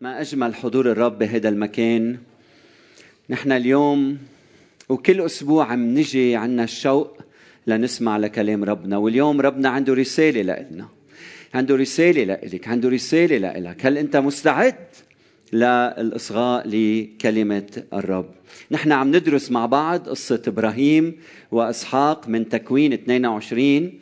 ما 0.00 0.20
أجمل 0.20 0.54
حضور 0.54 0.90
الرب 0.92 1.18
بهذا 1.18 1.48
المكان. 1.48 2.18
نحن 3.30 3.52
اليوم 3.52 4.18
وكل 4.88 5.20
أسبوع 5.20 5.72
عم 5.72 5.94
نجي 5.98 6.36
عنا 6.36 6.64
الشوق 6.64 7.18
لنسمع 7.66 8.16
لكلام 8.16 8.64
ربنا. 8.64 8.96
واليوم 8.96 9.40
ربنا 9.40 9.68
عنده 9.68 9.94
رسالة 9.94 10.42
لنا 10.42 10.88
عنده 11.54 11.76
رسالة 11.76 12.24
لإلك. 12.24 12.68
عنده 12.68 12.88
رسالة 12.88 13.38
لإلك. 13.38 13.86
هل 13.86 13.98
أنت 13.98 14.16
مستعد 14.16 14.74
للإصغاء 15.52 16.68
لكلمة 16.68 17.82
الرب؟ 17.92 18.30
نحن 18.70 18.92
عم 18.92 19.16
ندرس 19.16 19.50
مع 19.50 19.66
بعض 19.66 20.08
قصة 20.08 20.42
إبراهيم 20.46 21.16
وإسحاق 21.50 22.28
من 22.28 22.48
تكوين 22.48 22.92
22 22.92 23.92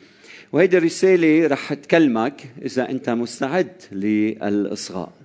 وهيدي 0.53 0.77
الرسالة 0.77 1.47
رح 1.47 1.73
تكلمك 1.73 2.41
إذا 2.61 2.89
أنت 2.89 3.09
مستعد 3.09 3.71
للإصغاء. 3.91 5.24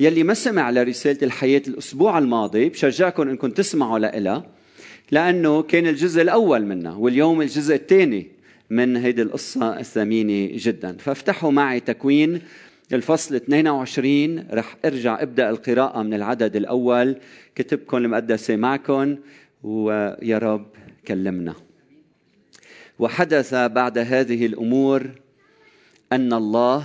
يلي 0.00 0.22
ما 0.22 0.34
سمع 0.34 0.70
لرسالة 0.70 1.18
الحياة 1.22 1.62
الأسبوع 1.68 2.18
الماضي 2.18 2.68
بشجعكم 2.68 3.28
أنكم 3.28 3.50
تسمعوا 3.50 3.98
لإلها 3.98 4.46
لأنه 5.10 5.62
كان 5.62 5.86
الجزء 5.86 6.22
الأول 6.22 6.66
منها 6.66 6.94
واليوم 6.94 7.42
الجزء 7.42 7.74
الثاني 7.74 8.30
من 8.70 8.96
هيدي 8.96 9.22
القصة 9.22 9.78
الثمينة 9.78 10.50
جدا. 10.54 10.96
فافتحوا 10.96 11.50
معي 11.50 11.80
تكوين 11.80 12.42
الفصل 12.92 13.34
22 13.34 14.46
رح 14.52 14.76
أرجع 14.84 15.22
أبدأ 15.22 15.50
القراءة 15.50 16.02
من 16.02 16.14
العدد 16.14 16.56
الأول. 16.56 17.16
كتبكم 17.54 17.96
المقدسة 17.96 18.56
معكم 18.56 19.16
ويا 19.62 20.38
رب 20.38 20.66
كلمنا. 21.08 21.54
وحدث 22.98 23.54
بعد 23.54 23.98
هذه 23.98 24.46
الأمور 24.46 25.10
أن 26.12 26.32
الله 26.32 26.84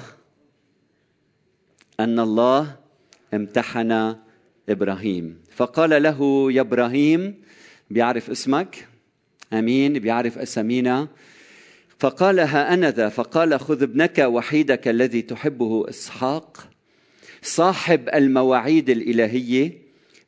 أن 1.99 2.19
الله 2.19 2.78
امتحن 3.33 4.15
إبراهيم. 4.69 5.37
فقال 5.55 6.03
له 6.03 6.51
يا 6.51 6.61
إبراهيم 6.61 7.35
بيعرف 7.89 8.29
اسمك؟ 8.29 8.87
آمين 9.53 9.93
بيعرف 9.93 10.37
أسامينا. 10.37 11.07
فقال 11.99 12.39
ها 12.39 12.73
أنا 12.73 12.91
ذا 12.91 13.09
فقال 13.09 13.59
خذ 13.59 13.83
ابنك 13.83 14.19
وحيدك 14.19 14.87
الذي 14.87 15.21
تحبه 15.21 15.89
إسحاق 15.89 16.69
صاحب 17.41 18.09
المواعيد 18.09 18.89
الإلهية 18.89 19.77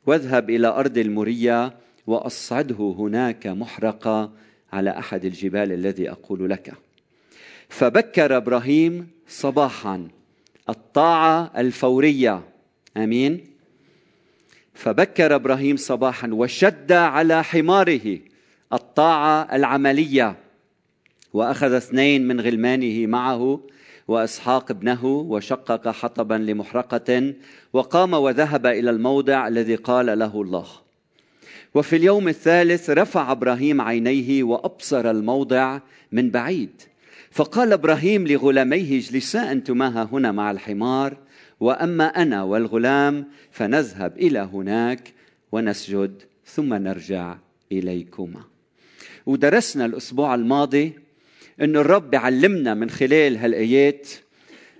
واذهب 0.06 0.50
إلى 0.50 0.68
أرض 0.68 0.98
الموريه 0.98 1.74
وأصعده 2.06 2.94
هناك 2.98 3.46
محرقه 3.46 4.32
على 4.72 4.90
أحد 4.98 5.24
الجبال 5.24 5.72
الذي 5.72 6.10
أقول 6.10 6.50
لك. 6.50 6.72
فبكر 7.68 8.36
إبراهيم 8.36 9.08
صباحا 9.28 10.08
الطاعة 10.68 11.52
الفورية. 11.56 12.51
آمين. 12.96 13.40
فبكر 14.74 15.34
إبراهيم 15.34 15.76
صباحا 15.76 16.28
وشد 16.32 16.92
على 16.92 17.44
حماره 17.44 18.18
الطاعة 18.72 19.48
العملية 19.52 20.36
وأخذ 21.32 21.72
اثنين 21.72 22.28
من 22.28 22.40
غلمانه 22.40 23.06
معه 23.06 23.60
وإسحاق 24.08 24.70
ابنه 24.70 25.04
وشقق 25.06 25.88
حطبا 25.88 26.34
لمحرقة 26.34 27.34
وقام 27.72 28.14
وذهب 28.14 28.66
إلى 28.66 28.90
الموضع 28.90 29.48
الذي 29.48 29.74
قال 29.74 30.18
له 30.18 30.42
الله. 30.42 30.66
وفي 31.74 31.96
اليوم 31.96 32.28
الثالث 32.28 32.90
رفع 32.90 33.32
إبراهيم 33.32 33.80
عينيه 33.80 34.42
وأبصر 34.42 35.10
الموضع 35.10 35.80
من 36.12 36.30
بعيد 36.30 36.82
فقال 37.30 37.72
إبراهيم 37.72 38.26
لغلاميه 38.26 38.98
اجلسا 38.98 39.52
أنتما 39.52 40.08
هنا 40.12 40.32
مع 40.32 40.50
الحمار 40.50 41.16
وأما 41.62 42.06
أنا 42.06 42.42
والغلام 42.42 43.26
فنذهب 43.50 44.16
إلى 44.18 44.38
هناك 44.38 45.12
ونسجد 45.52 46.22
ثم 46.46 46.74
نرجع 46.74 47.36
إليكما. 47.72 48.42
ودرسنا 49.26 49.84
الأسبوع 49.86 50.34
الماضي 50.34 50.92
أن 51.60 51.76
الرب 51.76 52.14
علمنا 52.14 52.74
من 52.74 52.90
خلال 52.90 53.36
هالآيات 53.36 54.08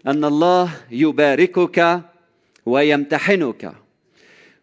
أن 0.06 0.25
الله 0.25 0.71
يباركك 0.91 2.00
ويمتحنك 2.66 3.72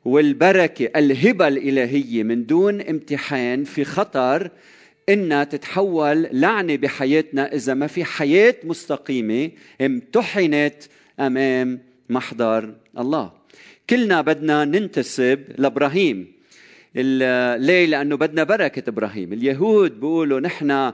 والبركة 0.06 0.90
الهبة 0.96 1.47
الإلهية 1.47 2.24
من 2.24 2.46
دون 2.46 2.81
امتحان 2.81 3.63
في 3.63 3.85
خطر 3.85 4.52
إنها 5.09 5.44
تتحول 5.44 6.28
لعنة 6.31 6.75
بحياتنا 6.75 7.53
إذا 7.53 7.74
ما 7.74 7.88
في 7.88 8.03
حياة 8.03 8.56
مستقيمة 8.63 9.52
امتحنت 9.81 10.75
أمام 11.19 11.88
محضر 12.09 12.74
الله. 13.00 13.31
كلنا 13.90 14.22
بدنا 14.22 14.66
ننتسب 14.66 15.40
لإبراهيم. 15.58 16.28
ليه؟ 16.96 17.86
لأنه 17.86 18.18
بدنا 18.18 18.44
بركة 18.44 18.90
إبراهيم. 18.90 19.34
اليهود 19.34 20.00
بيقولوا 20.00 20.40
نحن 20.40 20.94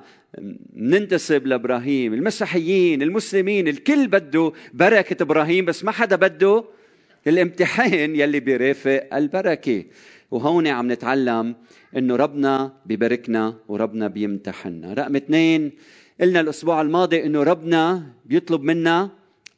ننتسب 0.76 1.48
لإبراهيم. 1.48 2.14
المسيحيين 2.14 3.02
المسلمين 3.02 3.68
الكل 3.68 4.08
بده 4.08 4.52
بركة 4.74 5.24
إبراهيم 5.24 5.66
بس 5.66 5.84
ما 5.84 5.92
حدا 5.92 6.16
بده 6.16 6.64
الامتحان 7.28 8.16
يلي 8.22 8.40
بيرافق 8.40 9.08
البركة. 9.14 9.84
وهون 10.32 10.68
عم 10.68 10.92
نتعلم 10.92 11.56
إنه 11.97 12.16
ربنا 12.16 12.74
بباركنا 12.86 13.56
وربنا 13.68 14.08
بيمتحنا 14.08 14.94
رقم 14.94 15.16
اثنين 15.16 15.72
قلنا 16.22 16.40
الأسبوع 16.40 16.82
الماضي 16.82 17.26
إنه 17.26 17.44
ربنا 17.44 18.03
بيطلب 18.26 18.62
منا 18.62 19.09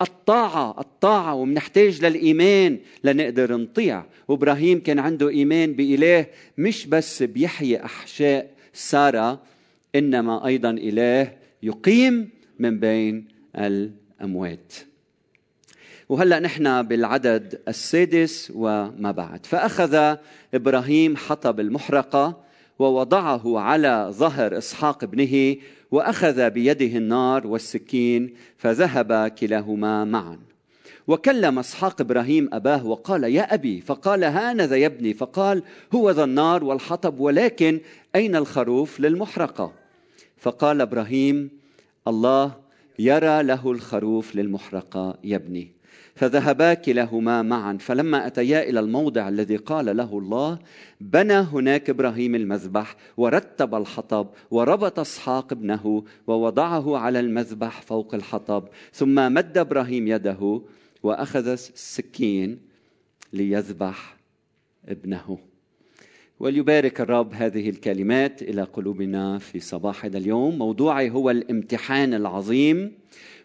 الطاعة 0.01 0.79
الطاعة 0.79 1.33
ومنحتاج 1.33 2.05
للإيمان 2.05 2.79
لنقدر 3.03 3.57
نطيع. 3.57 4.05
وإبراهيم 4.27 4.79
كان 4.79 4.99
عنده 4.99 5.29
إيمان 5.29 5.73
بإله 5.73 6.25
مش 6.57 6.85
بس 6.85 7.23
بيحيي 7.23 7.85
أحشاء 7.85 8.51
سارة 8.73 9.41
إنما 9.95 10.45
أيضا 10.45 10.69
إله 10.69 11.33
يقيم 11.63 12.29
من 12.59 12.79
بين 12.79 13.27
الأموات. 13.55 14.73
وهلأ 16.09 16.39
نحن 16.39 16.81
بالعدد 16.81 17.61
السادس 17.67 18.51
وما 18.55 19.11
بعد. 19.11 19.45
فأخذ 19.45 20.15
إبراهيم 20.53 21.17
حطب 21.17 21.59
المحرقة 21.59 22.43
ووضعه 22.79 23.59
على 23.59 24.07
ظهر 24.11 24.57
إسحاق 24.57 25.03
ابنه 25.03 25.55
وأخذ 25.91 26.49
بيده 26.49 26.97
النار 26.97 27.47
والسكين 27.47 28.33
فذهب 28.57 29.27
كلاهما 29.27 30.05
معا. 30.05 30.39
وكلم 31.07 31.59
إسحاق 31.59 32.01
إبراهيم 32.01 32.49
أباه 32.53 32.85
وقال 32.85 33.23
يا 33.23 33.53
أبي. 33.53 33.81
فقال 33.81 34.23
هانذا 34.23 34.75
يا 34.75 34.87
ابني. 34.87 35.13
فقال 35.13 35.63
هو 35.93 36.11
ذا 36.11 36.23
النار 36.23 36.63
والحطب 36.63 37.19
ولكن 37.19 37.79
أين 38.15 38.35
الخروف 38.35 38.99
للمحرقة؟ 38.99 39.73
فقال 40.37 40.81
إبراهيم 40.81 41.49
الله 42.07 42.55
يرى 42.99 43.43
له 43.43 43.71
الخروف 43.71 44.35
للمحرقة 44.35 45.17
يا 45.23 45.35
ابني. 45.35 45.76
فذهبا 46.17 46.73
كلاهما 46.73 47.41
معا. 47.41 47.77
فلما 47.79 48.27
أتيا 48.27 48.69
إلى 48.69 48.79
الموضع 48.79 49.29
الذي 49.29 49.55
قال 49.55 49.97
له 49.97 50.17
الله 50.17 50.59
بنى 51.01 51.33
هناك 51.33 51.89
إبراهيم 51.89 52.35
المذبح 52.35 52.95
ورتب 53.17 53.75
الحطب 53.75 54.27
وربط 54.51 54.99
إسحاق 54.99 55.53
ابنه 55.53 56.03
ووضعه 56.27 56.97
على 56.97 57.19
المذبح 57.19 57.81
فوق 57.81 58.15
الحطب 58.15 58.63
ثم 58.93 59.33
مد 59.33 59.57
إبراهيم 59.57 60.07
يده 60.07 60.61
وأخذ 61.03 61.47
السكين 61.47 62.59
ليذبح 63.33 64.17
ابنه. 64.87 65.37
وليبارك 66.39 67.01
الرب 67.01 67.33
هذه 67.33 67.69
الكلمات 67.69 68.41
إلى 68.41 68.63
قلوبنا 68.63 69.37
في 69.37 69.59
صباح 69.59 70.05
هذا 70.05 70.17
اليوم. 70.17 70.57
موضوعي 70.57 71.09
هو 71.09 71.29
الامتحان 71.29 72.13
العظيم. 72.13 72.91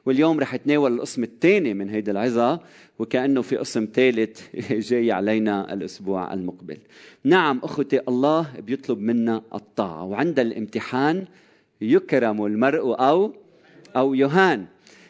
واليوم 0.07 0.41
رح 0.41 0.55
اتناول 0.55 0.93
القسم 0.95 1.23
الثاني 1.23 1.75
من 1.75 1.91
هيدي 1.91 2.11
العظة 2.11 2.61
وكأنه 2.99 3.43
في 3.43 3.57
قسم 3.57 3.89
ثالث 3.95 4.41
جاي 4.91 5.13
علينا 5.13 5.73
الأسبوع 5.73 6.35
المقبل. 6.35 6.79
نعم 7.25 7.61
أخوتي 7.65 8.01
الله 8.09 8.47
بيطلب 8.67 8.99
منا 8.99 9.43
الطاعة 9.55 10.05
وعند 10.05 10.39
الامتحان 10.39 11.25
يكرم 11.81 12.47
المرء 12.47 13.01
أو 13.01 13.33
أو 13.97 14.15
يهان. 14.15 14.67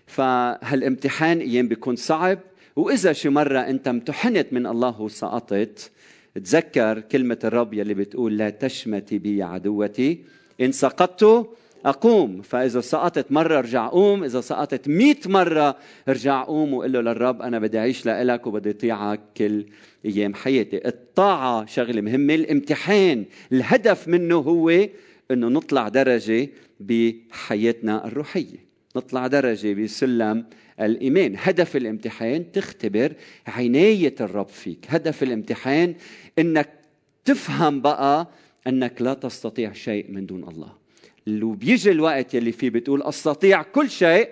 فهالامتحان 0.07 1.39
أيام 1.39 1.69
بيكون 1.69 1.97
صعب 1.97 2.39
وإذا 2.77 3.13
شي 3.13 3.29
مرة 3.29 3.59
أنت 3.59 3.89
امتحنت 3.89 4.53
من 4.53 4.67
الله 4.67 5.01
وسقطت 5.01 5.91
تذكر 6.35 7.01
كلمة 7.01 7.39
الرب 7.45 7.75
يلي 7.75 7.95
بتقول 7.95 8.39
لا 8.39 8.51
تشمتي 8.51 9.19
بي 9.19 9.43
عدوتي 9.43 10.25
إن 10.61 10.73
سقطت 10.73 11.49
أقوم 11.85 12.43
فإذا 12.43 12.81
سقطت 12.81 13.33
مرة 13.33 13.59
ارجع 13.59 13.89
قوم 13.89 14.25
إذا 14.25 14.41
سقطت 14.41 14.89
مئة 14.89 15.29
مرة 15.29 15.77
ارجع 16.09 16.45
قوم 16.45 16.75
وقل 16.75 16.93
له 16.93 17.01
للرب 17.01 17.43
أنا 17.43 17.59
بدي 17.59 17.79
أعيش 17.79 18.07
لإلك 18.07 18.47
وبدي 18.47 18.71
أطيعك 18.71 19.21
كل 19.37 19.67
أيام 20.05 20.35
حياتي. 20.35 20.89
الطاعة 20.89 21.67
شغلة 21.67 22.01
مهمة 22.01 22.35
الامتحان 22.35 23.25
الهدف 23.53 24.09
منه 24.09 24.37
هو 24.37 24.71
أنه 25.31 25.49
نطلع 25.49 25.89
درجة 25.89 26.49
بحياتنا 26.81 28.07
الروحية 28.07 28.73
نطلع 28.97 29.27
درجة 29.27 29.75
بسلم 29.75 30.45
الإيمان. 30.81 31.35
هدف 31.39 31.77
الامتحان 31.77 32.53
تختبر 32.53 33.13
عناية 33.47 34.15
الرب 34.21 34.49
فيك. 34.49 34.87
هدف 34.89 35.23
الامتحان 35.23 35.95
أنك 36.39 36.69
تفهم 37.25 37.81
بقى 37.81 38.29
أنك 38.67 39.03
لا 39.03 39.15
تستطيع 39.15 39.73
شيء 39.73 40.11
من 40.11 40.27
دون 40.27 40.49
الله. 40.49 40.82
وبيجي 41.29 41.91
الوقت 41.91 42.35
يلي 42.35 42.53
فيه 42.53 42.71
بتقول 42.71 43.03
أستطيع 43.03 43.63
كل 43.63 43.91
شيء 43.91 44.29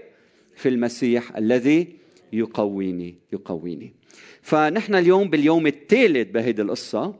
في 0.56 0.68
المسيح 0.68 1.36
الذي 1.36 1.88
يقويني 2.32 3.14
يقويني. 3.32 3.92
فنحن 4.42 4.94
اليوم 4.94 5.30
باليوم 5.30 5.66
الثالث 5.66 6.30
بهيدي 6.30 6.62
القصة 6.62 7.14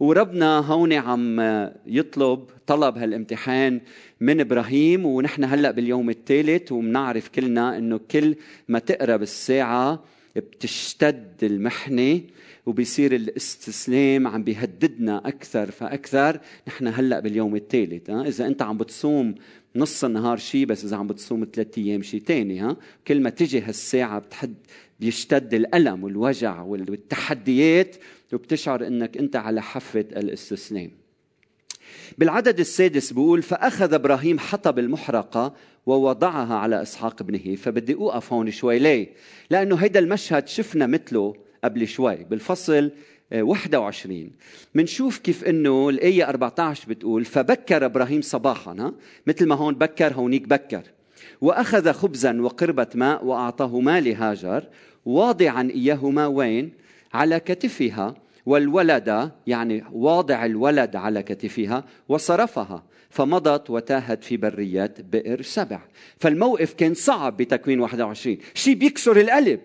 وربنا 0.00 0.58
هون 0.58 0.92
عم 0.92 1.40
يطلب 1.86 2.44
طلب 2.66 2.98
هالامتحان 2.98 3.80
من 4.20 4.40
إبراهيم 4.40 5.06
ونحن 5.06 5.44
هلأ 5.44 5.70
باليوم 5.70 6.10
الثالث 6.10 6.72
وبنعرف 6.72 7.28
كلنا 7.28 7.78
إنه 7.78 8.00
كل 8.10 8.36
ما 8.68 8.78
تقرب 8.78 9.22
الساعة 9.22 10.04
بتشتد 10.36 11.34
المحنة 11.42 12.20
وبيصير 12.66 13.14
الاستسلام 13.14 14.26
عم 14.26 14.44
بيهددنا 14.44 15.28
أكثر 15.28 15.70
فأكثر. 15.70 16.40
نحن 16.68 16.86
هلأ 16.86 17.20
باليوم 17.20 17.56
الثالث 17.56 18.10
إذا 18.10 18.46
أنت 18.46 18.62
عم 18.62 18.78
بتصوم 18.78 19.34
نص 19.76 20.04
النهار 20.04 20.36
شيء 20.36 20.66
بس 20.66 20.84
إذا 20.84 20.96
عم 20.96 21.06
بتصوم 21.06 21.46
ثلاث 21.52 21.78
أيام 21.78 22.02
شيء 22.02 22.20
ثاني 22.20 22.60
ها؟ 22.60 22.76
كل 23.06 23.20
ما 23.20 23.30
تجي 23.30 23.60
هالساعة 23.60 24.18
بتحد 24.18 24.54
بيشتد 25.00 25.54
الألم 25.54 26.04
والوجع 26.04 26.62
والتحديات 26.62 27.96
وبتشعر 28.32 28.86
إنك 28.86 29.16
أنت 29.16 29.36
على 29.36 29.62
حافة 29.62 30.00
الاستسلام. 30.00 30.90
بالعدد 32.18 32.60
السادس 32.60 33.12
بيقول 33.12 33.42
فأخذ 33.42 33.94
إبراهيم 33.94 34.38
حطب 34.38 34.78
المحرقة 34.78 35.54
ووضعها 35.86 36.54
على 36.54 36.82
إسحاق 36.82 37.22
ابنه 37.22 37.56
فبدي 37.56 37.94
أوقف 37.94 38.32
هون 38.32 38.50
شوي. 38.50 38.78
ليه؟ 38.78 39.14
لأنه 39.50 39.76
هيدا 39.76 40.00
المشهد 40.00 40.48
شفنا 40.48 40.86
مثله 40.86 41.43
قبل 41.64 41.88
شوي. 41.88 42.16
بالفصل 42.16 42.90
21 43.32 44.30
منشوف 44.74 45.18
كيف 45.18 45.44
إنه 45.44 45.88
الآية 45.88 46.28
14 46.28 46.88
بتقول 46.88 47.24
فبكر 47.24 47.84
إبراهيم 47.84 48.22
صباحا. 48.22 48.72
ها؟ 48.72 48.94
مثل 49.26 49.46
ما 49.46 49.54
هون 49.54 49.74
بكر 49.74 50.12
هونيك 50.14 50.48
بكر. 50.48 50.82
وأخذ 51.40 51.92
خبزا 51.92 52.40
وقربة 52.40 52.86
ماء 52.94 53.24
واعطاهما 53.24 54.00
لهاجر 54.00 54.64
واضعا 55.04 55.70
إياهما 55.70 56.26
وين؟ 56.26 56.72
على 57.14 57.40
كتفها. 57.40 58.14
والولد 58.46 59.30
يعني 59.46 59.84
واضع 59.92 60.44
الولد 60.44 60.96
على 60.96 61.22
كتفها 61.22 61.84
وصرفها. 62.08 62.84
فمضت 63.10 63.70
وتاهت 63.70 64.24
في 64.24 64.36
بريات 64.36 65.00
بئر 65.00 65.42
سبع. 65.42 65.80
فالموقف 66.18 66.74
كان 66.74 66.94
صعب 66.94 67.36
بتكوين 67.36 67.80
21 67.80 68.38
شيء 68.54 68.74
بيكسر 68.74 69.20
القلب 69.20 69.60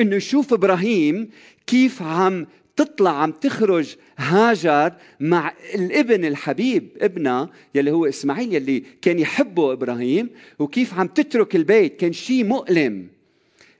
إنه 0.00 0.16
يشوف 0.16 0.52
إبراهيم 0.52 1.30
كيف 1.66 2.02
عم 2.02 2.46
تطلع 2.76 3.22
عم 3.22 3.30
تخرج 3.30 3.96
هاجر 4.16 4.92
مع 5.20 5.52
الابن 5.74 6.24
الحبيب 6.24 6.88
ابنها 7.00 7.50
يلي 7.74 7.90
هو 7.90 8.06
إسماعيل 8.06 8.54
يلي 8.54 8.82
كان 9.02 9.18
يحبه 9.18 9.72
إبراهيم 9.72 10.30
وكيف 10.58 10.94
عم 10.94 11.06
تترك 11.06 11.56
البيت. 11.56 11.96
كان 11.96 12.12
شيء 12.12 12.44
مؤلم. 12.44 13.06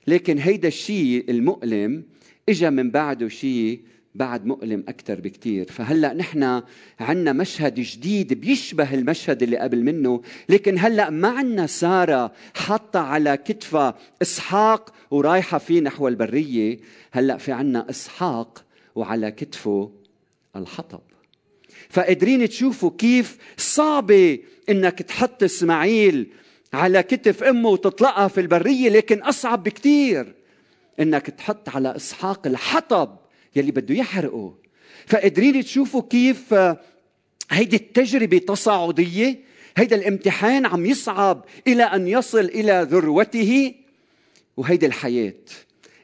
لكن 0.07 0.37
هيدا 0.37 0.67
الشيء 0.67 1.25
المؤلم 1.29 2.03
اجى 2.49 2.69
من 2.69 2.91
بعده 2.91 3.27
شيء 3.27 3.79
بعد 4.15 4.45
مؤلم 4.45 4.83
أكثر 4.87 5.21
بكثير 5.21 5.71
فهلأ 5.71 6.13
نحن 6.13 6.61
عنا 6.99 7.33
مشهد 7.33 7.79
جديد 7.79 8.33
بيشبه 8.33 8.93
المشهد 8.93 9.43
اللي 9.43 9.57
قبل 9.57 9.83
منه 9.83 10.21
لكن 10.49 10.79
هلأ 10.79 11.09
ما 11.09 11.27
عنا 11.27 11.67
سارة 11.67 12.31
حاطة 12.55 12.99
على 12.99 13.37
كتفها 13.37 13.95
إسحاق 14.21 14.93
ورايحة 15.11 15.57
فيه 15.57 15.81
نحو 15.81 16.07
البرية. 16.07 16.79
هلأ 17.11 17.37
في 17.37 17.51
عنا 17.51 17.89
إسحاق 17.89 18.65
وعلى 18.95 19.31
كتفه 19.31 19.91
الحطب. 20.55 21.01
فقادرين 21.89 22.49
تشوفوا 22.49 22.91
كيف 22.97 23.37
صعبة 23.57 24.39
إنك 24.69 25.01
تحط 25.01 25.43
إسماعيل 25.43 26.27
على 26.73 27.03
كتف 27.03 27.43
أمه 27.43 27.69
وتطلقها 27.69 28.27
في 28.27 28.41
البرية 28.41 28.89
لكن 28.89 29.21
أصعب 29.21 29.63
بكثير 29.63 30.35
إنك 30.99 31.25
تحط 31.29 31.69
على 31.69 31.95
إسحاق 31.95 32.47
الحطب. 32.47 33.17
يلي 33.55 33.71
بده 33.71 33.95
يحرقه. 33.95 34.53
فقادرين 35.07 35.63
تشوفوا 35.63 36.01
كيف 36.09 36.53
آه، 36.53 36.79
هيدي 37.51 37.75
التجربة 37.75 38.37
تصاعدية. 38.37 39.39
هيدا 39.77 39.95
الامتحان 39.95 40.65
عم 40.65 40.85
يصعب 40.85 41.45
إلى 41.67 41.83
أن 41.83 42.07
يصل 42.07 42.39
إلى 42.39 42.87
ذروته 42.91 43.73
وهيدي 44.57 44.85
الحياة. 44.85 45.33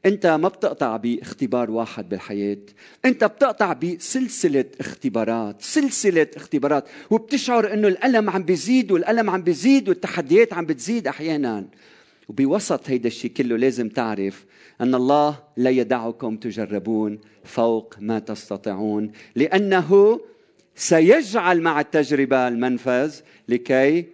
أنت 0.05 0.27
ما 0.27 0.47
بتقطع 0.47 0.97
باختبار 0.97 1.71
واحد 1.71 2.09
بالحياة. 2.09 2.57
أنت 3.05 3.23
بتقطع 3.23 3.73
بسلسلة 3.73 4.65
اختبارات 4.79 5.61
سلسلة 5.61 6.27
اختبارات 6.35 6.85
وبتشعر 7.09 7.73
إنه 7.73 7.87
الألم 7.87 8.29
عم 8.29 8.43
بيزيد 8.43 8.91
والألم 8.91 9.29
عم 9.29 9.41
بيزيد 9.41 9.89
والتحديات 9.89 10.53
عم 10.53 10.65
بتزيد 10.65 11.07
أحيانا. 11.07 11.67
وبوسط 12.31 12.89
هيدا 12.89 13.07
الشيء 13.07 13.31
كله 13.31 13.57
لازم 13.57 13.89
تعرف 13.89 14.45
أن 14.81 14.95
الله 14.95 15.39
لا 15.57 15.69
يدعكم 15.69 16.37
تجربون 16.37 17.19
فوق 17.43 17.95
ما 17.99 18.19
تستطيعون 18.19 19.11
لأنه 19.35 20.19
سيجعل 20.75 21.61
مع 21.61 21.79
التجربة 21.79 22.47
المنفذ 22.47 23.15
لكي 23.47 24.05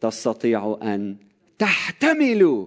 تستطيعوا 0.00 0.94
أن 0.94 1.16
تحتملوا. 1.58 2.66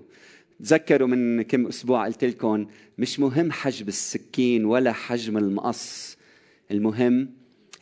تذكروا 0.64 1.08
من 1.08 1.42
كم 1.42 1.68
أسبوع 1.68 2.06
قلت 2.06 2.24
لكم 2.24 2.68
مش 2.98 3.20
مهم 3.20 3.52
حجم 3.52 3.88
السكين 3.88 4.66
ولا 4.66 4.92
حجم 4.94 5.38
المقص 5.38 6.18
المهم 6.72 7.30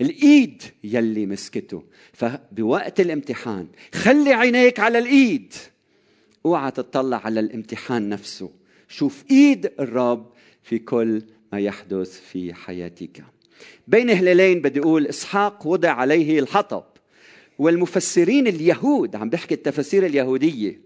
الإيد 0.02 0.64
يلي 0.84 1.26
مسكته. 1.26 1.84
فبوقت 2.14 3.00
الامتحان 3.00 3.68
خلي 3.94 4.34
عينيك 4.34 4.80
على 4.80 5.00
الإيد. 5.00 5.54
أوعى 6.46 6.72
تطلع 6.72 7.18
على 7.18 7.40
الامتحان 7.40 8.10
نفسه. 8.10 8.52
شوف 8.88 9.24
إيد 9.32 9.72
الرب 9.80 10.32
في 10.64 10.80
كل 10.80 11.22
ما 11.54 11.60
يحدث 11.60 12.20
في 12.20 12.54
حياتك. 12.54 13.24
بين 13.88 14.10
هلالين 14.10 14.62
بدي 14.62 14.80
أقول 14.80 15.08
إسحاق 15.08 15.68
وضع 15.68 15.92
عليه 15.92 16.40
الحطب. 16.40 16.84
والمفسرين 17.60 18.48
اليهود 18.48 19.16
عم 19.16 19.30
بحكي 19.30 19.54
التفاسير 19.54 20.06
اليهودية 20.06 20.82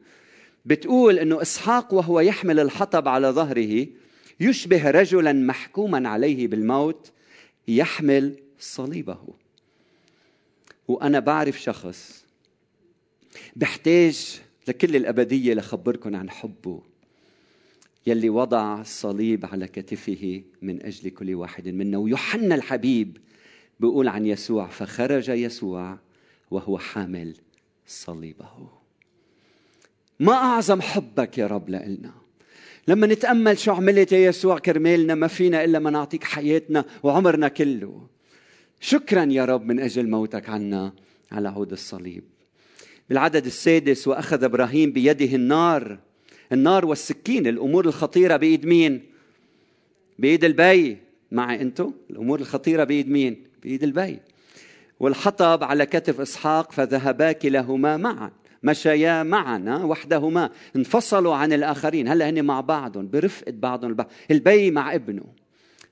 بتقول 0.65 1.19
إنه 1.19 1.41
إسحاق 1.41 1.93
وهو 1.93 2.19
يحمل 2.19 2.59
الحطب 2.59 3.07
على 3.07 3.27
ظهره 3.27 3.87
يشبه 4.39 4.91
رجلا 4.91 5.33
محكوما 5.33 6.09
عليه 6.09 6.47
بالموت 6.47 7.11
يحمل 7.67 8.35
صليبه. 8.59 9.17
وأنا 10.87 11.19
بعرف 11.19 11.61
شخص 11.61 12.25
بحتاج 13.55 14.41
لكل 14.67 14.95
الأبدية 14.95 15.53
لخبركم 15.53 16.15
عن 16.15 16.29
حبه 16.29 16.81
يلي 18.07 18.29
وضع 18.29 18.81
الصليب 18.81 19.45
على 19.45 19.67
كتفه 19.67 20.43
من 20.61 20.85
أجل 20.85 21.09
كل 21.09 21.35
واحد 21.35 21.67
منا 21.67 21.97
ويوحنا 21.97 22.55
الحبيب 22.55 23.17
بيقول 23.79 24.07
عن 24.07 24.25
يسوع 24.25 24.67
فخرج 24.67 25.29
يسوع 25.29 25.97
وهو 26.51 26.77
حامل 26.77 27.33
صليبه. 27.87 28.69
ما 30.19 30.33
أعظم 30.33 30.81
حبك 30.81 31.37
يا 31.37 31.47
رب 31.47 31.69
لنا 31.69 32.11
لما 32.87 33.07
نتأمل 33.07 33.59
شو 33.59 33.71
عملت 33.71 34.11
يا 34.11 34.17
يسوع 34.17 34.59
كرمالنا 34.59 35.15
ما 35.15 35.27
فينا 35.27 35.63
إلا 35.63 35.79
ما 35.79 35.89
نعطيك 35.89 36.23
حياتنا 36.23 36.85
وعمرنا 37.03 37.47
كله. 37.47 38.07
شكرا 38.79 39.25
يا 39.25 39.45
رب 39.45 39.65
من 39.65 39.79
أجل 39.79 40.09
موتك 40.09 40.49
عنا 40.49 40.93
على 41.31 41.49
عود 41.49 41.71
الصليب. 41.71 42.23
بالعدد 43.09 43.45
السادس 43.45 44.07
وأخذ 44.07 44.43
إبراهيم 44.43 44.91
بيده 44.91 45.35
النار. 45.35 45.99
النار 46.51 46.85
والسكين 46.85 47.47
الأمور 47.47 47.85
الخطيرة 47.85 48.37
بإيد 48.37 48.65
مين؟ 48.65 49.01
بإيد 50.19 50.43
البي. 50.43 50.97
معي 51.31 51.61
انتو 51.61 51.91
الأمور 52.09 52.39
الخطيرة 52.39 52.83
بإيد 52.83 53.09
مين؟ 53.09 53.43
بإيد 53.63 53.83
البي. 53.83 54.19
والحطب 54.99 55.63
على 55.63 55.85
كتف 55.85 56.21
إسحاق 56.21 56.71
فذهبا 56.71 57.31
كلاهما 57.31 57.97
معا. 57.97 58.31
مشيا 58.63 59.23
معا 59.23 59.81
وحدهما. 59.83 60.49
انفصلوا 60.75 61.35
عن 61.35 61.53
الآخرين. 61.53 62.07
هلا 62.07 62.29
هن 62.29 62.45
مع 62.45 62.61
بعضهم 62.61 63.09
برفقة 63.09 63.51
بعضهم 63.51 63.89
البعض 63.89 64.11
البي 64.31 64.71
مع 64.71 64.95
ابنه. 64.95 65.25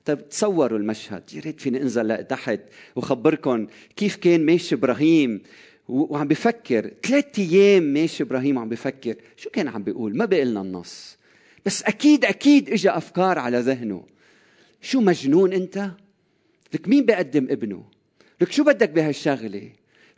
طيب 0.04 0.28
تصوروا 0.28 0.78
المشهد. 0.78 1.22
يا 1.34 1.40
ريت 1.40 1.60
فيني 1.60 1.82
أنزل 1.82 2.08
لتحت 2.08 2.60
وخبركم 2.96 3.66
كيف 3.96 4.16
كان 4.16 4.46
ماشي 4.46 4.74
إبراهيم. 4.74 5.42
وعم 5.88 6.28
بفكر 6.28 6.90
ثلاث 7.02 7.38
أيام 7.38 7.82
ماشي 7.82 8.22
إبراهيم 8.22 8.56
وعم 8.56 8.68
بفكر 8.68 9.14
شو 9.36 9.50
كان 9.50 9.68
عم 9.68 9.82
بيقول؟ 9.82 10.16
ما 10.16 10.24
بيقلنا 10.24 10.60
النص. 10.60 11.16
بس 11.66 11.82
أكيد 11.82 12.24
أكيد 12.24 12.70
اجى 12.70 12.90
أفكار 12.90 13.38
على 13.38 13.58
ذهنه. 13.58 14.04
شو 14.80 15.00
مجنون 15.00 15.52
أنت؟ 15.52 15.90
لك 16.74 16.88
مين 16.88 17.06
بيقدم 17.06 17.46
ابنه؟ 17.50 17.84
لك 18.40 18.52
شو 18.52 18.64
بدك 18.64 18.90
بهالشغلة؟ 18.90 19.70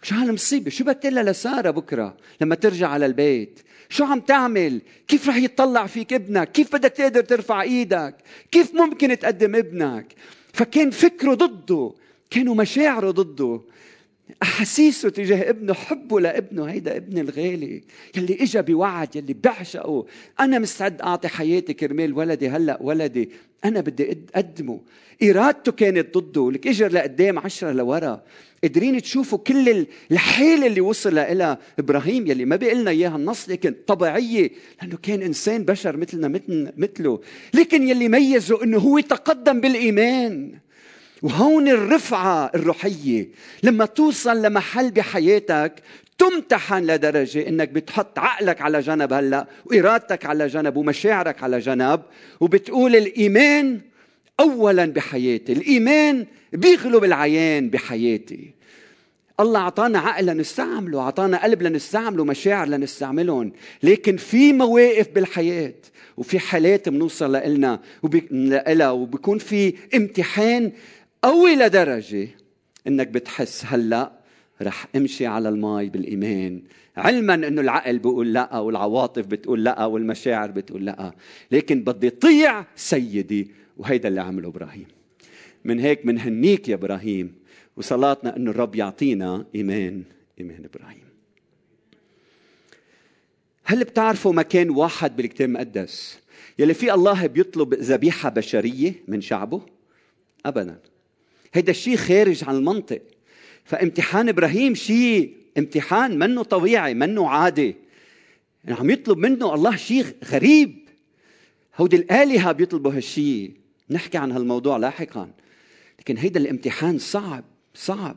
شو 0.03 0.15
هالمصيبة؟ 0.15 0.71
شو 0.71 0.85
بتقلها 0.85 1.23
لسارة 1.23 1.71
بكرة 1.71 2.17
لما 2.41 2.55
ترجع 2.55 2.89
على 2.89 3.07
البيت؟ 3.07 3.61
شو 3.89 4.05
عم 4.05 4.21
تعمل؟ 4.21 4.81
كيف 5.09 5.29
رح 5.29 5.37
يطلع 5.37 5.87
فيك 5.87 6.13
ابنك؟ 6.13 6.53
كيف 6.53 6.77
بدك 6.77 6.91
تقدر 6.91 7.21
ترفع 7.21 7.63
إيدك؟ 7.63 8.17
كيف 8.51 8.75
ممكن 8.75 9.19
تقدم 9.19 9.55
ابنك؟ 9.55 10.15
فكان 10.53 10.91
فكره 10.91 11.35
ضده 11.35 11.93
كانوا 12.31 12.55
مشاعره 12.55 13.11
ضده. 13.11 13.61
أحاسيسه 14.43 15.09
تجاه 15.09 15.51
ابنه 15.51 15.75
حبه 15.75 16.21
لابنه 16.21 16.65
هيدا 16.65 16.97
ابني 16.97 17.21
الغالي 17.21 17.83
يلي 18.17 18.35
اجى 18.41 18.63
بوعد 18.63 19.17
يلي 19.17 19.35
بعشقه. 19.45 20.07
أنا 20.41 20.59
مستعد 20.59 21.01
أعطي 21.01 21.29
حياتي 21.29 21.75
كرمال 21.75 22.13
ولدي 22.13 22.49
هلأ 22.49 22.79
ولدي. 22.81 23.31
أنا 23.65 23.81
بدي 23.81 24.19
اقدمه 24.35 24.81
إرادته 25.23 25.73
كانت 25.73 26.19
ضده. 26.19 26.53
لك 26.53 26.67
إجر 26.67 26.93
لقدام 26.93 27.39
عشرة 27.39 27.73
لورا. 27.73 28.23
قادرين 28.63 29.03
تشوفوا 29.03 29.39
كل 29.39 29.87
الحيل 30.11 30.65
اللي 30.65 30.81
وصل 30.81 31.15
لها 31.15 31.59
إبراهيم 31.79 32.27
يلي 32.27 32.45
ما 32.45 32.57
بيقلنا 32.57 32.91
إياها 32.91 33.17
النص 33.17 33.49
لكن 33.49 33.75
طبيعية. 33.87 34.51
لأنه 34.83 34.97
كان 35.03 35.23
إنسان 35.23 35.65
بشر 35.65 35.97
مثلنا 35.97 36.29
مثل 36.29 36.73
مثله. 36.77 37.21
لكن 37.55 37.89
يلي 37.89 38.09
ميزه 38.09 38.65
إنه 38.65 38.79
هو 38.79 39.01
تقدم 39.01 39.61
بالإيمان. 39.61 40.59
وهون 41.23 41.69
الرفعة 41.69 42.51
الروحية. 42.55 43.29
لما 43.63 43.87
توصل 43.87 44.43
لمحل 44.43 44.91
بحياتك 44.91 45.73
تمتحن 46.19 46.85
لدرجة 46.85 47.49
إنك 47.49 47.69
بتحط 47.69 48.19
عقلك 48.19 48.61
على 48.61 48.81
جنب 48.81 49.13
هلأ 49.13 49.47
وإرادتك 49.65 50.27
على 50.27 50.47
جنب 50.47 50.77
ومشاعرك 50.77 51.43
على 51.43 51.59
جنب 51.59 52.01
وبتقول 52.41 52.97
الإيمان 52.97 53.81
اولا 54.41 54.87
بحياتي 54.87 55.53
الإيمان 55.53 56.27
بيغلب 56.53 57.05
العيان 57.05 57.71
بحياتي. 57.71 58.51
الله 59.41 59.61
أعطانا 59.61 59.99
عقل 59.99 60.27
لنستعمله 60.27 61.01
أعطانا 61.01 61.43
قلب 61.43 61.63
لنستعمله 61.63 62.25
مشاعر 62.25 62.69
لنستعملهم. 62.69 63.53
لكن 63.83 64.17
في 64.17 64.53
مواقف 64.53 65.09
بالحياة 65.15 65.75
وفي 66.17 66.39
حالات 66.39 66.89
بنوصل 66.89 67.37
لنا 67.37 67.81
لها 68.69 68.91
وبكون 68.91 69.39
في 69.39 69.75
امتحان 69.95 70.73
قوي 71.23 71.57
لدرجه 71.57 72.29
إنك 72.87 73.09
بتحس 73.09 73.65
هلأ 73.65 74.13
رح 74.63 74.87
أمشي 74.97 75.27
على 75.27 75.49
الماء 75.49 75.87
بالإيمان. 75.87 76.63
علما 76.97 77.35
إنه 77.35 77.61
العقل 77.61 77.99
بيقول 77.99 78.33
لأ 78.33 78.59
والعواطف 78.59 79.27
بتقول 79.27 79.65
لأ 79.65 79.85
والمشاعر 79.85 80.51
بتقول 80.51 80.85
لأ. 80.85 81.13
لكن 81.51 81.83
بدي 81.85 82.11
طيع 82.11 82.67
سيدي 82.77 83.51
وهيدا 83.77 84.09
اللي 84.09 84.21
عمله 84.21 84.49
إبراهيم. 84.49 84.87
من 85.65 85.81
هيك 85.81 86.07
منهنيك 86.07 86.69
يا 86.69 86.75
إبراهيم 86.75 87.35
وصلاتنا 87.77 88.37
إنه 88.37 88.51
الرب 88.51 88.75
يعطينا 88.77 89.47
إيمان 89.55 90.03
إيمان 90.41 90.65
إبراهيم. 90.65 91.09
هل 93.65 93.85
بتعرفوا 93.85 94.33
مكان 94.33 94.71
واحد 94.71 95.17
بالكتاب 95.17 95.49
المقدس 95.49 96.19
يلي 96.59 96.75
في 96.75 96.95
الله 96.95 97.27
بيطلب 97.27 97.75
ذبيحة 97.75 98.29
بشرية 98.29 98.95
من 99.09 99.21
شعبه؟ 99.21 99.63
ابدا. 100.47 100.79
هيدا 101.53 101.71
الشيء 101.71 101.97
خارج 101.97 102.45
عن 102.45 102.57
المنطق. 102.57 103.03
فامتحان 103.65 104.29
إبراهيم 104.29 104.75
شيء 104.75 105.37
امتحان 105.59 106.19
منه 106.19 106.43
طبيعي 106.43 106.95
منه 106.95 107.29
عادي. 107.29 107.77
يعني 108.65 108.81
عم 108.81 108.91
يطلب 108.91 109.19
منه 109.19 109.55
الله 109.55 109.77
شيء 109.77 110.05
غريب. 110.25 110.89
هودي 111.77 111.97
الآلهة 111.97 112.53
بيطلبوا 112.53 112.93
هالشيء 112.93 113.53
نحكي 113.91 114.19
عن 114.19 114.33
هالموضوع 114.33 114.77
لاحقا. 114.77 115.31
لكن 115.99 116.17
هيدا 116.17 116.41
الامتحان 116.41 116.99
صعب 116.99 117.45
صعب. 117.75 118.17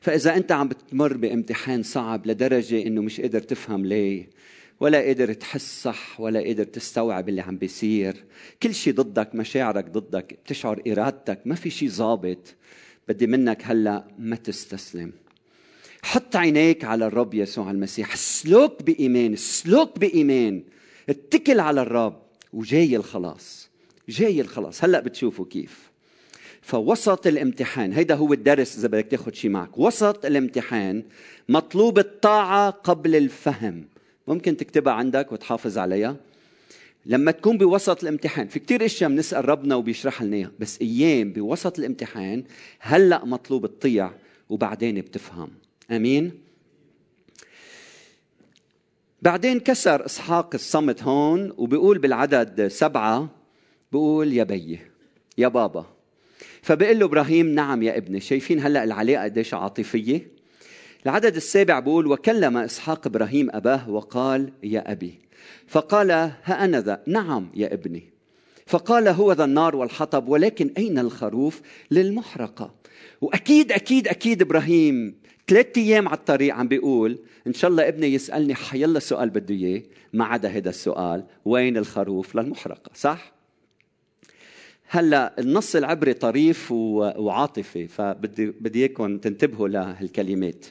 فإذا 0.00 0.36
أنت 0.36 0.52
عم 0.52 0.68
بتمر 0.68 1.16
بامتحان 1.16 1.82
صعب 1.82 2.26
لدرجة 2.26 2.86
إنه 2.86 3.02
مش 3.02 3.20
قادر 3.20 3.40
تفهم 3.40 3.86
ليه 3.86 4.28
ولا 4.80 4.98
قادر 4.98 5.32
تحس 5.32 5.82
صح 5.82 6.20
ولا 6.20 6.40
قادر 6.40 6.64
تستوعب 6.64 7.28
اللي 7.28 7.40
عم 7.40 7.56
بيصير. 7.56 8.24
كل 8.62 8.74
شيء 8.74 8.94
ضدك 8.94 9.34
مشاعرك 9.34 9.90
ضدك 9.90 10.38
بتشعر 10.44 10.82
إرادتك 10.86 11.40
ما 11.44 11.54
في 11.54 11.70
شيء 11.70 11.88
ظابط. 11.88 12.54
بدي 13.08 13.26
منك 13.26 13.62
هلأ 13.64 14.04
ما 14.18 14.36
تستسلم. 14.36 15.12
حط 16.02 16.36
عينيك 16.36 16.84
على 16.84 17.06
الرب 17.06 17.34
يسوع 17.34 17.70
المسيح. 17.70 18.16
سلوك 18.16 18.82
بإيمان 18.82 19.36
سلوك 19.36 19.98
بإيمان. 19.98 20.62
اتكل 21.08 21.60
على 21.60 21.82
الرب 21.82 22.22
وجاي 22.52 22.96
الخلاص 22.96 23.68
جاي 24.08 24.40
الخلاص. 24.40 24.84
هلأ 24.84 25.00
بتشوفوا 25.00 25.44
كيف. 25.44 25.90
فوسط 26.62 27.26
الامتحان 27.26 27.92
هيدا 27.92 28.14
هو 28.14 28.32
الدرس 28.32 28.78
إذا 28.78 28.88
بدك 28.88 29.06
تاخذ 29.10 29.32
شيء 29.32 29.50
معك. 29.50 29.78
وسط 29.78 30.24
الامتحان 30.24 31.02
مطلوب 31.48 31.98
الطاعة 31.98 32.70
قبل 32.70 33.16
الفهم. 33.16 33.84
ممكن 34.28 34.56
تكتبها 34.56 34.92
عندك 34.92 35.32
وتحافظ 35.32 35.78
عليها. 35.78 36.16
لما 37.06 37.30
تكون 37.30 37.58
بوسط 37.58 38.02
الامتحان 38.02 38.48
في 38.48 38.58
كتير 38.58 38.84
إشياء 38.84 39.10
بنسأل 39.10 39.48
ربنا 39.48 39.74
وبيشرح 39.74 40.22
لنا 40.22 40.36
إياها 40.36 40.50
بس 40.58 40.82
أيام 40.82 41.32
بوسط 41.32 41.78
الامتحان 41.78 42.44
هلأ 42.78 43.24
مطلوب 43.24 43.66
تطيع 43.66 44.10
وبعدين 44.48 45.00
بتفهم. 45.00 45.50
آمين؟ 45.90 46.32
بعدين 49.22 49.60
كسر 49.60 50.06
إسحاق 50.06 50.50
الصمت 50.54 51.02
هون 51.02 51.52
وبيقول 51.56 51.98
بالعدد 51.98 52.68
سبعة 52.68 53.30
بيقول 53.92 54.32
يا 54.32 54.44
بي 54.44 54.78
يا 55.38 55.48
بابا. 55.48 55.86
فبيقول 56.62 56.98
له 56.98 57.06
إبراهيم 57.06 57.46
نعم 57.46 57.82
يا 57.82 57.96
ابني 57.96 58.20
شايفين 58.20 58.60
هلأ 58.60 58.84
العلاقة 58.84 59.24
قديش 59.24 59.54
عاطفية؟ 59.54 60.37
العدد 61.08 61.36
السابع 61.36 61.80
بيقول 61.80 62.06
وكلم 62.06 62.56
إسحاق 62.56 63.06
إبراهيم 63.06 63.48
أباه 63.50 63.90
وقال 63.90 64.52
يا 64.62 64.92
أبي. 64.92 65.18
فقال 65.66 66.10
ها 66.10 66.64
أنا 66.64 66.80
ذا 66.80 67.02
نعم 67.06 67.50
يا 67.54 67.74
ابني. 67.74 68.02
فقال 68.66 69.08
هو 69.08 69.32
ذا 69.32 69.44
النار 69.44 69.76
والحطب 69.76 70.28
ولكن 70.28 70.70
أين 70.78 70.98
الخروف 70.98 71.60
للمحرقة؟ 71.90 72.74
وأكيد 73.20 73.72
أكيد 73.72 74.08
أكيد 74.08 74.42
إبراهيم 74.42 75.14
ثلاث 75.46 75.78
أيام 75.78 76.08
على 76.08 76.16
الطريق 76.16 76.54
عم 76.54 76.68
بيقول 76.68 77.18
إن 77.46 77.52
شاء 77.52 77.70
الله 77.70 77.88
ابني 77.88 78.06
يسألني 78.14 78.54
حيلا 78.54 78.98
سؤال 78.98 79.30
بده 79.30 79.54
إياه 79.54 79.82
ما 80.12 80.24
عدا 80.24 80.48
هذا 80.48 80.70
السؤال 80.70 81.24
وين 81.44 81.76
الخروف 81.76 82.36
للمحرقة؟ 82.36 82.90
صح؟ 82.94 83.32
هلأ 84.88 85.40
النص 85.40 85.76
العبري 85.76 86.14
طريف 86.14 86.72
وعاطفي 86.72 87.86
فبدي 87.86 88.46
بدي 88.46 88.78
إياكم 88.78 89.18
تنتبهوا 89.18 89.68
لهالكلمات. 89.68 90.66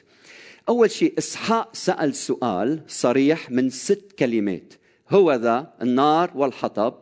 أول 0.68 0.90
شيء 0.90 1.14
إسحاق 1.18 1.74
سأل 1.74 2.14
سؤال 2.14 2.80
صريح 2.88 3.50
من 3.50 3.70
ست 3.70 4.14
كلمات. 4.18 4.74
هو 5.10 5.32
ذا 5.32 5.72
النار 5.82 6.30
والحطب. 6.34 6.94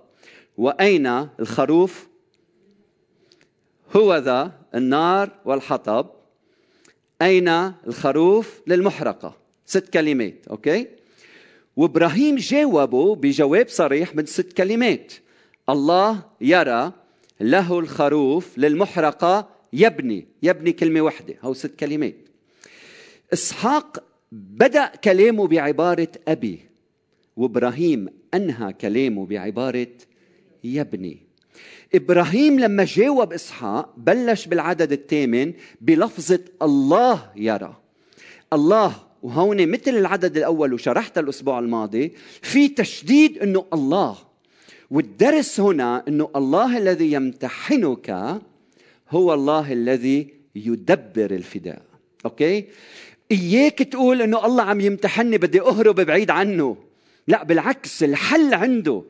وأين 0.57 1.07
الخروف؟ 1.41 2.09
هو 3.97 4.17
ذا 4.17 4.53
النار 4.75 5.31
والحطب. 5.45 6.07
أين 7.23 7.49
الخروف؟ 7.87 8.61
للمحرقة. 8.67 9.37
ست 9.67 9.89
كلمات 9.89 10.49
okay؟ 10.51 10.87
وإبراهيم 11.77 12.37
جاوبه 12.37 13.15
بجواب 13.15 13.69
صريح 13.69 14.15
من 14.15 14.27
ست 14.27 14.53
كلمات. 14.53 15.13
الله 15.69 16.23
يرى 16.41 16.93
له 17.41 17.79
الخروف 17.79 18.59
للمحرقة 18.59 19.49
يبني. 19.73 20.27
يبني 20.43 20.73
كلمة 20.73 21.01
واحدة 21.01 21.35
أو 21.45 21.55
ست 21.55 21.75
كلمات. 21.81 22.26
إسحاق 23.33 24.05
بدأ 24.33 24.87
كلامه 24.87 25.47
بعبارة 25.47 26.09
أبي 26.29 26.61
وإبراهيم 27.37 28.09
أنهى 28.35 28.73
كلامه 28.73 29.27
بعبارة 29.27 29.89
يبني 30.65 31.19
إبراهيم 31.95 32.61
لما 32.61 32.85
جاوب 32.85 33.33
إسحاق 33.33 33.95
بلش 33.97 34.47
بالعدد 34.47 34.93
الثامن 34.93 35.53
بلفظة 35.81 36.41
الله 36.63 37.31
يرى. 37.37 37.77
الله 38.53 38.97
وهون 39.23 39.69
مثل 39.69 39.91
العدد 39.91 40.37
الأول 40.37 40.73
وشرحت 40.75 41.19
الأسبوع 41.19 41.59
الماضي 41.59 42.13
في 42.43 42.69
تشديد 42.69 43.39
إنه 43.39 43.65
الله. 43.73 44.17
والدرس 44.91 45.61
هنا 45.61 46.05
إنه 46.09 46.31
الله 46.37 46.79
الذي 46.79 47.13
يمتحنك 47.13 48.41
هو 49.11 49.35
الله 49.35 49.73
الذي 49.73 50.35
يدبر 50.55 51.31
الفداء. 51.31 51.83
أوكي؟ 52.25 52.65
إياك 53.33 53.79
تقول 53.79 54.23
إنه 54.23 54.47
الله 54.47 54.63
عم 54.63 54.81
يمتحني 54.81 55.39
بدي 55.39 55.61
أهرب 55.61 56.01
بعيد 56.01 56.31
عنه. 56.31 56.77
لا 57.29 57.45
بالعكس 57.45 58.03
الحل 58.03 58.55
عنده. 58.55 59.03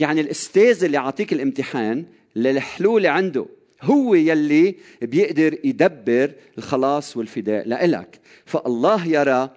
يعني 0.00 0.20
الأستاذ 0.20 0.84
اللي 0.84 0.96
يعطيك 0.96 1.32
الامتحان 1.32 2.04
للحلول 2.36 3.06
عنده 3.06 3.46
هو 3.82 4.14
يلي 4.14 4.74
بيقدر 5.02 5.58
يدبر 5.64 6.32
الخلاص 6.58 7.16
والفداء 7.16 7.68
لإلك. 7.68 8.20
فالله 8.46 9.06
يرى 9.06 9.50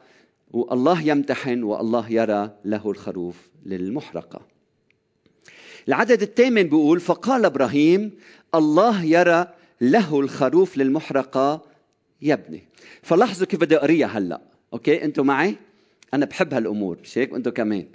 والله 0.52 1.02
يمتحن 1.02 1.64
والله 1.64 2.12
يرى 2.12 2.52
له 2.66 2.92
الخروف 2.92 3.36
للمحرقة. 3.66 4.42
العدد 5.88 6.22
الثامن 6.22 6.64
بيقول 6.64 7.00
فقال 7.00 7.46
إبراهيم 7.46 8.12
الله 8.56 9.04
يرى 9.04 9.48
له 9.82 10.20
الخروف 10.20 10.78
للمحرقة 10.78 11.64
يبني 12.22 12.64
فلاحظوا 13.02 13.48
كيف 13.48 13.60
بدي 13.60 13.78
أقريها 13.78 14.08
هلأ. 14.08 14.42
أوكي؟ 14.74 15.04
أنتم 15.04 15.26
معي؟ 15.26 15.56
أنا 16.14 16.26
بحب 16.26 16.54
هالأمور 16.54 16.98
مش 17.04 17.18
هيك؟ 17.18 17.34
وأنتم 17.34 17.52
كمان. 17.52 17.86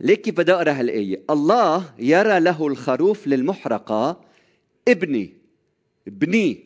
ليك 0.00 0.20
كيف 0.20 0.34
بدي 0.34 0.52
أقرأ 0.52 0.72
هالآية؟ 0.72 1.20
الله 1.30 1.84
يرى 1.98 2.40
له 2.40 2.66
الخروف 2.66 3.26
للمحرقة 3.26 4.20
ابني. 4.88 5.32
بني 6.06 6.60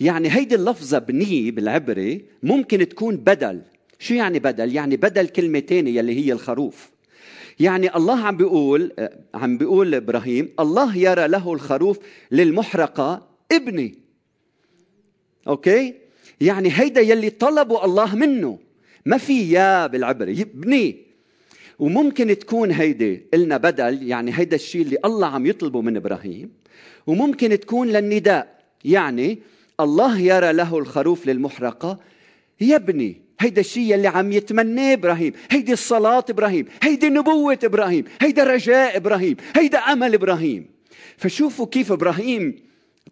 يعني 0.00 0.28
هيدي 0.30 0.54
اللفظة 0.54 0.98
بني 0.98 1.50
بالعبري 1.50 2.24
ممكن 2.42 2.88
تكون 2.88 3.16
بدل. 3.16 3.62
شو 3.98 4.14
يعني 4.14 4.38
بدل؟ 4.38 4.74
يعني 4.74 4.96
بدل 4.96 5.28
كلمة 5.28 5.58
تانية 5.58 6.00
اللي 6.00 6.26
هي 6.26 6.32
الخروف. 6.32 6.90
يعني 7.60 7.96
الله 7.96 8.26
عم 8.26 8.36
بيقول 8.36 8.92
عم 9.34 9.58
بيقول 9.58 9.94
إبراهيم 9.94 10.48
الله 10.60 10.96
يرى 10.96 11.28
له 11.28 11.52
الخروف 11.52 11.98
للمحرقة 12.30 13.28
ابني. 13.52 14.01
أوكي؟ 15.48 15.94
يعني 16.40 16.70
هيدا 16.72 17.00
يلي 17.00 17.30
طلبوا 17.30 17.84
الله 17.84 18.14
منه. 18.14 18.58
ما 19.06 19.18
في 19.18 19.50
يا 19.50 19.86
بالعبري 19.86 20.42
ابني 20.42 20.96
وممكن 21.78 22.38
تكون 22.38 22.70
هيدي 22.70 23.26
قلنا 23.32 23.56
بدل 23.56 24.02
يعني 24.02 24.38
هيدا 24.38 24.56
الشيء 24.56 24.82
اللي 24.82 24.98
الله 25.04 25.26
عم 25.26 25.46
يطلبه 25.46 25.80
من 25.80 25.96
إبراهيم. 25.96 26.50
وممكن 27.06 27.60
تكون 27.60 27.88
للنداء. 27.88 28.62
يعني 28.84 29.38
الله 29.80 30.18
يرى 30.18 30.52
له 30.52 30.78
الخروف 30.78 31.26
للمحرقة. 31.26 31.98
يبني 32.60 33.20
هيدا 33.40 33.60
الشيء 33.60 33.94
اللي 33.94 34.08
عم 34.08 34.32
يتمناه 34.32 34.92
إبراهيم. 34.92 35.32
هيدي 35.50 35.72
الصلاة 35.72 36.24
إبراهيم. 36.30 36.66
هيدي 36.82 37.08
نبوة 37.08 37.58
إبراهيم. 37.64 38.04
هيدا 38.20 38.44
رجاء 38.44 38.96
إبراهيم. 38.96 39.36
هيدا 39.56 39.78
أمل 39.78 40.14
إبراهيم. 40.14 40.66
فشوفوا 41.16 41.66
كيف 41.66 41.92
إبراهيم 41.92 42.56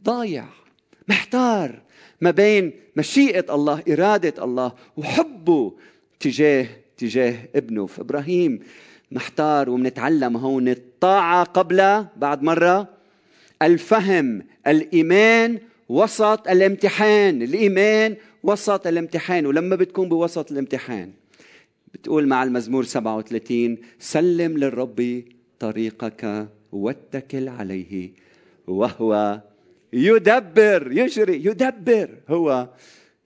ضايع 0.04 0.44
محتار. 1.08 1.82
ما 2.20 2.30
بين 2.30 2.72
مشيئة 2.96 3.54
الله 3.54 3.82
إرادة 3.88 4.44
الله 4.44 4.72
وحبه 4.96 5.72
تجاه 6.20 6.66
تجاه 6.96 7.34
ابنه. 7.56 7.86
فإبراهيم 7.86 8.60
محتار 9.12 9.70
وبنتعلم 9.70 10.36
هون 10.36 10.68
الطاعة 10.68 11.44
قبل 11.44 12.04
بعد 12.16 12.42
مرة. 12.42 12.88
الفهم 13.62 14.42
الإيمان 14.66 15.58
وسط 15.88 16.48
الامتحان. 16.48 17.42
الإيمان 17.42 18.16
وسط 18.42 18.86
الامتحان. 18.86 19.46
ولما 19.46 19.76
بتكون 19.76 20.08
بوسط 20.08 20.52
الامتحان 20.52 21.10
بتقول 21.94 22.26
مع 22.26 22.42
المزمور 22.42 22.84
37 22.84 23.78
سلم 23.98 24.58
للرب 24.58 25.22
طريقك 25.58 26.48
واتكل 26.72 27.48
عليه 27.48 28.10
وهو 28.66 29.40
يدبر 29.92 30.92
يجري 30.92 31.44
يدبر 31.44 32.10
هو 32.28 32.68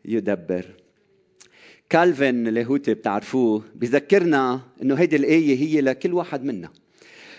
يدبر. 0.04 0.64
كالفن 1.90 2.48
اللاهوتي 2.48 2.94
بتعرفوه 2.94 3.62
بذكرنا 3.74 4.60
إنه 4.82 4.94
هيدي 4.94 5.16
الآية 5.16 5.56
هي 5.58 5.80
لكل 5.80 6.12
واحد 6.12 6.44
منا. 6.44 6.70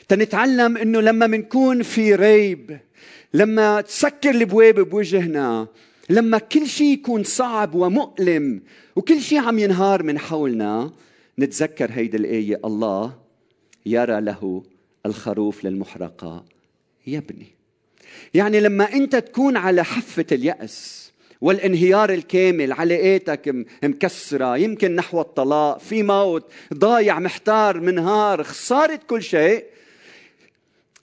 تنتعلم 0.07 0.77
إنه 0.77 1.01
لما 1.01 1.27
منكون 1.27 1.83
في 1.83 2.15
ريب 2.15 2.79
لما 3.33 3.81
تسكر 3.81 4.29
الابواب 4.29 4.79
بوجهنا 4.79 5.67
لما 6.09 6.37
كل 6.37 6.67
شيء 6.67 6.93
يكون 6.93 7.23
صعب 7.23 7.75
ومؤلم 7.75 8.61
وكل 8.95 9.21
شيء 9.21 9.39
عم 9.39 9.59
ينهار 9.59 10.03
من 10.03 10.19
حولنا 10.19 10.91
نتذكر 11.39 11.91
هيدي 11.91 12.17
الآية 12.17 12.59
الله 12.65 13.17
يرى 13.85 14.21
له 14.21 14.63
الخروف 15.05 15.65
للمحرقة. 15.65 16.45
يبني 17.07 17.54
يعني 18.33 18.59
لما 18.59 18.93
أنت 18.93 19.15
تكون 19.15 19.57
على 19.57 19.83
حفة 19.83 20.25
اليأس 20.31 21.11
والانهيار 21.41 22.09
الكامل 22.09 22.71
علاقاتك 22.71 23.65
مكسرة 23.83 24.57
يمكن 24.57 24.95
نحو 24.95 25.21
الطلاق 25.21 25.79
في 25.79 26.03
موت 26.03 26.51
ضايع 26.73 27.19
محتار 27.19 27.79
منهار 27.79 28.43
خسارة 28.43 28.99
كل 29.07 29.23
شيء 29.23 29.65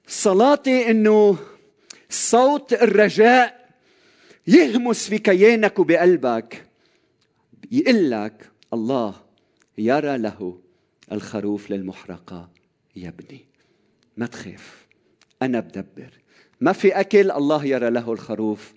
صلاتي 0.07 0.91
إنه 0.91 1.39
صوت 2.11 2.73
الرجاء 2.73 3.69
يهمس 4.47 5.09
في 5.09 5.19
كيانك 5.19 5.79
وبقلبك 5.79 6.65
يقول 7.73 8.11
لك 8.11 8.51
الله 8.73 9.15
يرى 9.79 10.19
له 10.19 10.59
الخروف 11.13 11.71
للمحرقة. 11.71 12.51
يبني 12.97 13.47
ما 14.17 14.27
تخاف 14.27 14.87
أنا 15.43 15.61
بدبر. 15.61 16.22
ما 16.63 16.73
في 16.73 17.01
أكل 17.01 17.31
الله 17.31 17.65
يرى 17.65 17.91
له 17.91 18.13
الخروف 18.13 18.73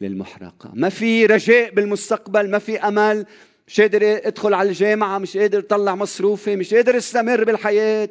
للمحرقة 0.00 0.70
ما 0.74 0.88
في 0.88 1.26
رجاء 1.26 1.74
بالمستقبل 1.74 2.50
ما 2.50 2.58
في 2.58 2.78
أمل. 2.78 3.26
مش 3.68 3.80
قادر 3.80 4.00
ادخل 4.02 4.54
على 4.54 4.68
الجامعة 4.68 5.18
مش 5.18 5.36
قادر 5.36 5.58
اطلع 5.58 5.94
مصروفي 5.94 6.56
مش 6.56 6.74
قادر 6.74 6.96
استمر 6.96 7.44
بالحياة. 7.44 8.10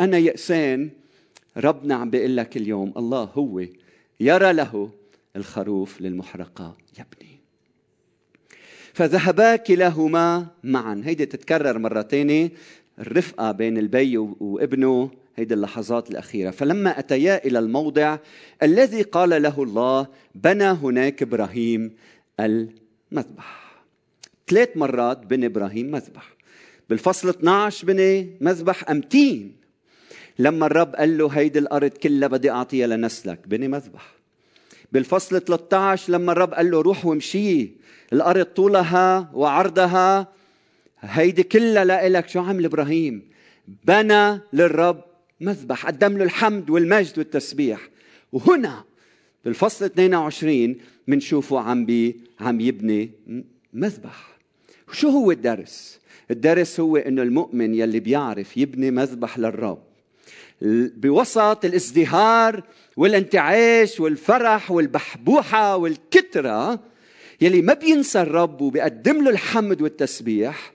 أنا 0.00 0.18
يأسان 0.18 0.90
ربنا 1.56 1.94
عم 1.94 2.10
بيقول 2.10 2.36
لك 2.36 2.56
اليوم 2.56 2.92
الله 2.96 3.22
هو 3.22 3.62
يرى 4.20 4.52
له 4.52 4.90
الخروف 5.36 6.00
للمحرقة 6.00 6.76
يبني 6.92 7.40
فذهبا 8.92 9.56
كلاهما 9.56 10.46
معا. 10.64 11.02
هيدي 11.04 11.26
تتكرر 11.26 11.78
مرة 11.78 12.02
تانية. 12.02 12.52
الرفقة 12.98 13.52
بين 13.52 13.78
البي 13.78 14.18
وابنه 14.18 15.10
هيدي 15.36 15.54
اللحظات 15.54 16.10
الأخيرة. 16.10 16.50
فلما 16.50 16.98
أتيا 16.98 17.44
إلى 17.44 17.58
الموضع 17.58 18.18
الذي 18.62 19.02
قال 19.02 19.42
له 19.42 19.62
الله 19.62 20.06
بنى 20.34 20.64
هناك 20.64 21.22
إبراهيم 21.22 21.96
المذبح. 22.40 23.66
ثلاث 24.48 24.76
مرات 24.76 25.26
بني 25.26 25.46
إبراهيم 25.46 25.90
مذبح. 25.90 26.36
بالفصل 26.88 27.28
12 27.28 27.86
بني 27.86 28.36
مذبح 28.40 28.90
أمتين. 28.90 29.56
لما 30.38 30.66
الرب 30.66 30.96
قال 30.96 31.18
له 31.18 31.28
هيدي 31.28 31.58
الأرض 31.58 31.90
كلها 31.90 32.28
بدي 32.28 32.50
أعطيها 32.50 32.86
لنسلك 32.86 33.48
بني 33.48 33.68
مذبح. 33.68 34.14
بالفصل 34.92 35.40
13 35.40 36.12
لما 36.12 36.32
الرب 36.32 36.54
قال 36.54 36.70
له 36.70 36.80
روح 36.80 37.06
وامشي. 37.06 37.70
الأرض 38.12 38.44
طولها 38.44 39.30
وعرضها 39.34 40.32
هيدي 41.00 41.42
كلها 41.42 41.84
لإلك. 41.84 42.28
شو 42.28 42.40
عمل 42.40 42.64
إبراهيم؟ 42.64 43.28
بنى 43.84 44.40
للرب 44.52 45.04
مذبح 45.40 45.86
قدم 45.86 46.18
له 46.18 46.24
الحمد 46.24 46.70
والمجد 46.70 47.18
والتسبيح. 47.18 47.88
وهنا 48.32 48.84
بالفصل 49.44 49.84
22 49.84 50.76
بنشوفه 51.08 51.60
عم 51.60 51.86
بي 51.86 52.16
عم 52.40 52.60
يبني 52.60 53.10
مذبح. 53.72 54.38
شو 54.92 55.08
هو 55.08 55.30
الدرس؟ 55.30 56.00
الدرس 56.30 56.80
هو 56.80 56.96
إنه 56.96 57.22
المؤمن 57.22 57.74
يلي 57.74 58.00
بيعرف 58.00 58.56
يبني 58.56 58.90
مذبح 58.90 59.38
للرب. 59.38 59.82
بوسط 60.62 61.64
الازدهار 61.64 62.62
والانتعاش 62.96 64.00
والفرح 64.00 64.70
والبحبوحة 64.70 65.76
والكترة 65.76 66.80
يلي 67.40 67.62
ما 67.62 67.74
بينسى 67.74 68.20
الرب 68.20 68.60
وبيقدم 68.60 69.24
له 69.24 69.30
الحمد 69.30 69.82
والتسبيح 69.82 70.72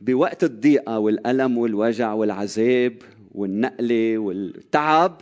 بوقت 0.00 0.44
الضيقة 0.44 0.98
والألم 0.98 1.58
والوجع 1.58 2.12
والعذاب 2.12 3.02
والنقلة 3.34 4.18
والتعب 4.18 5.20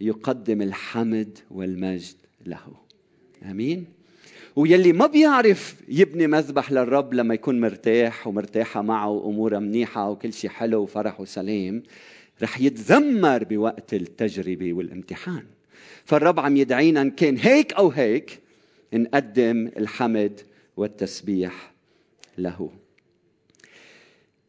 يقدم 0.00 0.62
الحمد 0.62 1.38
والمجد 1.50 2.16
له. 2.46 2.66
آمين. 3.50 3.84
ويلي 4.56 4.92
ما 4.92 5.06
بيعرف 5.06 5.74
يبني 5.88 6.26
مذبح 6.26 6.72
للرب 6.72 7.14
لما 7.14 7.34
يكون 7.34 7.60
مرتاح 7.60 8.26
ومرتاحة 8.26 8.82
معه 8.82 9.08
وأموره 9.08 9.58
منيحة 9.58 10.10
وكل 10.10 10.32
شيء 10.32 10.50
حلو 10.50 10.82
وفرح 10.82 11.20
وسلام 11.20 11.82
رح 12.42 12.60
يتذمر 12.60 13.44
بوقت 13.44 13.94
التجربة 13.94 14.72
والامتحان. 14.72 15.44
فالرب 16.04 16.40
عم 16.40 16.56
يدعينا 16.56 17.02
إن 17.02 17.10
كان 17.10 17.36
هيك 17.36 17.72
أو 17.72 17.88
هيك 17.88 18.38
نقدم 18.94 19.70
الحمد 19.76 20.40
والتسبيح 20.76 21.72
له. 22.38 22.70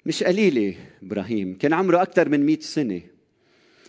مش 0.05 0.23
قليلة 0.23 0.75
إبراهيم. 1.03 1.57
كان 1.57 1.73
عمره 1.73 2.01
أكثر 2.01 2.29
من 2.29 2.45
مئة 2.45 2.59
سنة. 2.59 3.01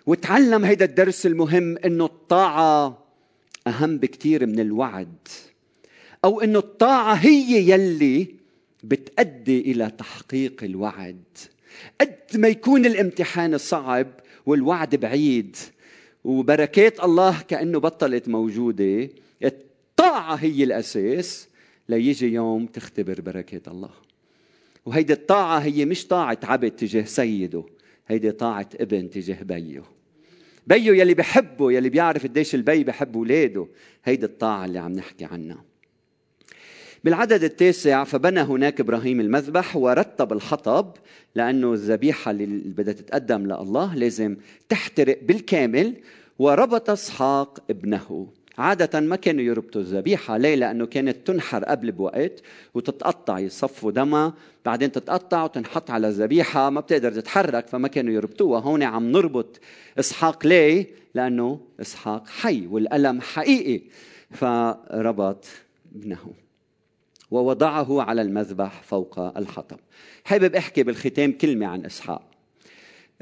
وتعلم 0.06 0.64
هيدا 0.64 0.84
الدرس 0.84 1.26
المهم 1.26 1.78
إنه 1.78 2.04
الطاعة 2.04 3.04
أهم 3.66 3.98
بكثير 3.98 4.46
من 4.46 4.60
الوعد 4.60 5.28
أو 6.24 6.40
إنه 6.40 6.58
الطاعة 6.58 7.14
هي 7.14 7.70
يلي 7.70 8.34
بتأدي 8.84 9.60
إلى 9.60 9.90
تحقيق 9.98 10.64
الوعد. 10.64 11.24
قد 12.00 12.16
ما 12.34 12.48
يكون 12.48 12.86
الامتحان 12.86 13.58
صعب 13.58 14.06
والوعد 14.46 14.96
بعيد 14.96 15.56
وبركات 16.24 17.04
الله 17.04 17.40
كأنه 17.40 17.80
بطلت 17.80 18.28
موجودة 18.28 19.08
الطاعة 19.44 20.34
هي 20.34 20.64
الأساس 20.64 21.48
ليجي 21.88 22.32
يوم 22.32 22.66
تختبر 22.66 23.20
بركات 23.20 23.68
الله. 23.68 24.01
وهيدي 24.86 25.12
الطاعة 25.12 25.58
هي 25.58 25.84
مش 25.84 26.06
طاعة 26.06 26.38
عبد 26.42 26.70
تجاه 26.70 27.04
سيده 27.04 27.64
هيدي 28.06 28.32
طاعة 28.32 28.68
ابن 28.80 29.10
تجاه 29.10 29.42
بيه 29.42 29.82
بيه 30.66 30.92
يلي 30.92 31.14
بحبه 31.14 31.72
يلي 31.72 31.88
بيعرف 31.88 32.22
قديش 32.22 32.54
البي 32.54 32.84
بحب 32.84 33.16
اولاده 33.16 33.66
هيدي 34.04 34.26
الطاعة 34.26 34.64
اللي 34.64 34.78
عم 34.78 34.92
نحكي 34.92 35.24
عنها. 35.24 35.64
بالعدد 37.04 37.44
التاسع 37.44 38.04
فبنى 38.04 38.40
هناك 38.40 38.80
إبراهيم 38.80 39.20
المذبح 39.20 39.76
ورتب 39.76 40.32
الحطب 40.32 40.92
لأنه 41.34 41.72
الذبيحة 41.72 42.30
اللي 42.30 42.46
بدها 42.46 42.94
تتقدم 42.94 43.46
لله 43.46 43.94
لازم 43.94 44.36
تحترق 44.68 45.18
بالكامل 45.22 45.96
وربط 46.38 46.90
إسحاق 46.90 47.58
ابنه. 47.70 48.28
عادة 48.58 49.00
ما 49.00 49.16
كانوا 49.16 49.42
يربطوا 49.42 49.80
الذبيحة 49.80 50.36
ليه؟ 50.36 50.54
لأنه 50.54 50.86
كانت 50.86 51.26
تنحر 51.26 51.64
قبل 51.64 51.92
بوقت 51.92 52.42
وتتقطع 52.74 53.38
يصفوا 53.38 53.90
دمها 53.92 54.34
بعدين 54.64 54.92
تتقطع 54.92 55.44
وتنحط 55.44 55.90
على 55.90 56.08
الذبيحة 56.08 56.70
ما 56.70 56.80
بتقدر 56.80 57.12
تتحرك 57.12 57.66
فما 57.66 57.88
كانوا 57.88 58.12
يربطوها 58.12 58.60
هون 58.60 58.82
عم 58.82 59.12
نربط 59.12 59.60
إسحاق 59.98 60.46
ليه؟ 60.46 60.86
لأنه 61.14 61.60
إسحاق 61.80 62.28
حي 62.28 62.66
والألم 62.66 63.20
حقيقي 63.20 63.82
فربط 64.30 65.46
ابنه 65.94 66.32
ووضعه 67.30 68.02
على 68.02 68.22
المذبح 68.22 68.82
فوق 68.82 69.18
الحطب 69.18 69.78
حابب 70.24 70.54
أحكي 70.54 70.82
بالختام 70.82 71.32
كلمة 71.32 71.66
عن 71.66 71.84
إسحاق 71.84 72.22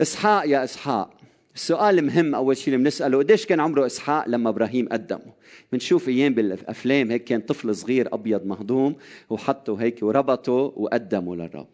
إسحاق 0.01 0.49
يا 0.49 0.65
إسحاق 0.65 1.20
السؤال 1.55 2.05
مهم 2.05 2.35
أول 2.35 2.57
شيء 2.57 2.75
اللي 2.75 2.85
بنسأله 2.85 3.19
قديش 3.19 3.47
كان 3.47 3.61
عمره 3.61 3.87
إسحاق 3.87 4.29
لما 4.29 4.51
إبراهيم 4.51 4.89
قدمه؟ 4.89 5.33
بنشوف 5.73 6.09
أيام 6.09 6.35
بالأفلام 6.35 7.11
هيك 7.11 7.25
كان 7.25 7.41
طفل 7.41 7.75
صغير 7.75 8.15
أبيض 8.15 8.47
مهضوم 8.47 8.97
وحطه 9.31 9.77
هيك 9.77 10.03
وربطه 10.03 10.53
وقدمه 10.53 11.37
للرب. 11.37 11.67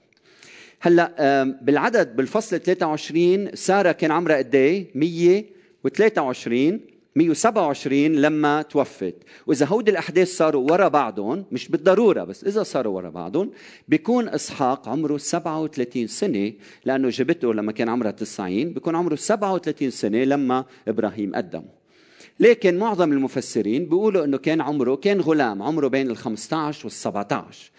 هلأ 0.81 1.43
بالعدد 1.63 2.17
بالفصل 2.17 2.61
23 2.61 3.55
سارة 3.55 3.93
كان 3.93 4.11
عمرها 4.11 4.37
قد 4.37 4.55
إيه؟ 4.55 4.87
123 4.95 6.81
127 7.17 8.13
لما 8.13 8.63
توفت. 8.63 9.15
وإذا 9.47 9.67
هودي 9.67 9.91
الأحداث 9.91 10.37
صاروا 10.37 10.71
ورا 10.71 10.89
بعضهم 10.89 11.45
مش 11.53 11.69
بالضرورة 11.69 12.25
بس 12.25 12.45
إذا 12.45 12.63
صاروا 12.63 12.97
ورا 12.97 13.11
بعضهم 13.11 13.51
بيكون 13.89 14.29
إسحاق 14.29 14.89
عمره 14.89 15.17
37 15.17 16.07
سنة 16.07 16.53
لأنه 16.85 17.09
جبته 17.09 17.55
لما 17.55 17.73
كان 17.73 17.89
عمرها 17.89 18.11
90 18.11 18.73
بيكون 18.73 18.97
عمره 18.97 19.15
37 19.15 19.91
سنة 19.91 20.25
لما 20.25 20.65
إبراهيم 20.89 21.35
قدمه 21.35 21.77
لكن 22.41 22.79
معظم 22.79 23.13
المفسرين 23.13 23.85
بيقولوا 23.85 24.25
إنه 24.25 24.39
كان 24.39 24.61
عمره 24.61 24.95
كان 24.95 25.21
غلام 25.21 25.63
عمره 25.63 25.89
بين 25.89 26.11
ال 26.11 26.17
15 26.17 26.87
وال 26.87 26.93
17 26.93 27.71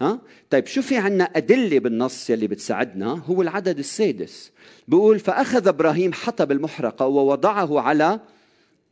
ها؟ 0.00 0.20
طيب 0.50 0.66
شو 0.66 0.82
في 0.82 0.96
عنا 0.96 1.24
أدلة 1.24 1.78
بالنص 1.78 2.30
يلي 2.30 2.46
بتساعدنا؟ 2.46 3.22
هو 3.26 3.42
العدد 3.42 3.78
السادس. 3.78 4.52
بيقول 4.88 5.18
فأخذ 5.18 5.68
إبراهيم 5.68 6.12
حطب 6.12 6.52
المحرقة 6.52 7.06
ووضعه 7.06 7.80
على 7.80 8.20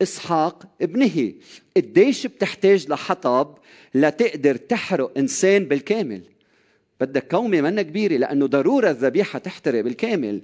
إسحاق 0.02 0.66
ابنه. 0.82 1.32
قديش 1.76 2.26
بتحتاج 2.26 2.88
لحطب 2.88 3.58
لتقدر 3.94 4.56
تحرق 4.56 5.18
إنسان 5.18 5.64
بالكامل؟ 5.64 6.22
بدك 7.00 7.28
كومة 7.28 7.60
منا 7.60 7.82
كبيرة 7.82 8.16
لأنه 8.16 8.46
ضرورة 8.46 8.90
الذبيحة 8.90 9.38
تحترق 9.38 9.80
بالكامل. 9.80 10.40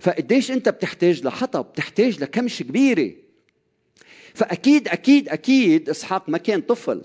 فقديش 0.00 0.50
أنت 0.50 0.68
بتحتاج 0.68 1.24
لحطب؟ 1.24 1.64
بتحتاج 1.64 2.20
لكمش 2.20 2.62
كبيرة. 2.62 3.10
فأكيد 4.34 4.88
أكيد 4.88 5.28
أكيد 5.28 5.90
إسحاق 5.90 6.28
ما 6.28 6.38
كان 6.38 6.60
طفل. 6.60 7.02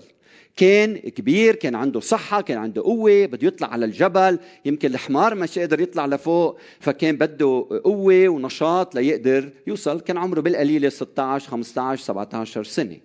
كان 0.56 0.96
كبير 0.96 1.54
كان 1.54 1.74
عنده 1.74 2.00
صحة 2.00 2.40
كان 2.40 2.58
عنده 2.58 2.82
قوة 2.82 3.26
بده 3.26 3.46
يطلع 3.46 3.68
على 3.68 3.84
الجبل. 3.84 4.38
يمكن 4.64 4.90
الحمار 4.90 5.34
مش 5.34 5.58
قادر 5.58 5.80
يطلع 5.80 6.06
لفوق 6.06 6.58
فكان 6.80 7.16
بده 7.16 7.66
قوة 7.84 8.28
ونشاط 8.28 8.94
ليقدر 8.94 9.50
يوصل 9.66 10.00
كان 10.00 10.16
عمره 10.16 10.40
بالقليلة 10.40 10.88
16 10.88 11.50
15 11.50 12.02
17 12.04 12.64
سنة. 12.64 12.96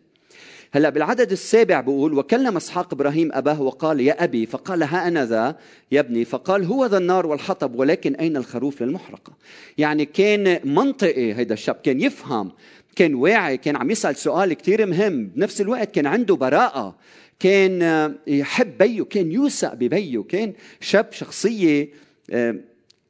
هلأ 0.71 0.89
بالعدد 0.89 1.31
السابع 1.31 1.81
بقول 1.81 2.17
وكلم 2.17 2.57
اسحاق 2.57 2.93
إبراهيم 2.93 3.29
أباه 3.33 3.61
وقال 3.61 3.99
يا 3.99 4.23
أبي 4.23 4.45
فقال 4.45 4.83
ها 4.83 5.07
أنا 5.07 5.25
ذا 5.25 5.55
يا 5.91 5.99
ابني 5.99 6.25
فقال 6.25 6.65
هو 6.65 6.85
ذا 6.85 6.97
النار 6.97 7.25
والحطب 7.25 7.79
ولكن 7.79 8.15
أين 8.15 8.37
الخروف 8.37 8.81
للمحرقة؟ 8.81 9.33
يعني 9.77 10.05
كان 10.05 10.59
منطقي 10.63 11.33
هيدا 11.33 11.53
الشاب 11.53 11.75
كان 11.75 12.01
يفهم 12.01 12.51
كان 12.95 13.15
واعي 13.15 13.57
كان 13.57 13.75
عم 13.75 13.91
يسأل 13.91 14.15
سؤال 14.15 14.53
كثير 14.53 14.85
مهم. 14.85 15.27
بنفس 15.27 15.61
الوقت 15.61 15.95
كان 15.95 16.05
عنده 16.05 16.35
براءة. 16.35 16.95
كان 17.39 17.81
آه، 17.81 18.15
يحب 18.27 18.77
بيه 18.77 19.03
كان 19.03 19.31
يوثق 19.31 19.73
ببيه 19.73 20.23
كان 20.23 20.53
شاب 20.79 21.07
شخصية 21.11 21.89
آه، 22.29 22.55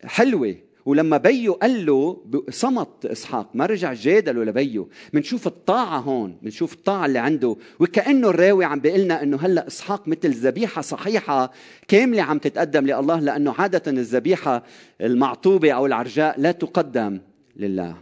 حلوة. 0.04 0.56
ولما 0.86 1.18
بيه 1.18 1.50
قال 1.50 1.86
له 1.86 2.24
صمت 2.50 3.06
إسحاق 3.06 3.50
ما 3.54 3.66
رجع 3.66 3.94
جادله 3.94 4.44
لبيه 4.44 4.88
بنشوف 5.14 5.48
الطاعة 5.48 6.00
هون 6.00 6.38
بنشوف 6.42 6.74
الطاعة 6.74 7.06
اللي 7.06 7.20
عنده. 7.20 7.56
وكأنه 7.80 8.30
الراوي 8.30 8.66
عم 8.66 8.80
بيقول 8.80 9.00
لنا 9.00 9.24
إنه 9.24 9.38
هلأ 9.38 9.68
إسحاق 9.68 10.08
مثل 10.08 10.32
ذبيحة 10.32 10.82
صحيحة 10.82 11.52
كاملة 11.88 12.22
عم 12.22 12.38
تتقدم 12.38 12.86
لله 12.86 13.20
لأنه 13.20 13.54
عادة 13.58 13.92
الذبيحة 13.92 14.64
المعطوبة 15.02 15.72
أو 15.72 15.86
العرجاء 15.86 16.40
لا 16.40 16.52
تقدم 16.52 17.20
لله. 17.56 17.96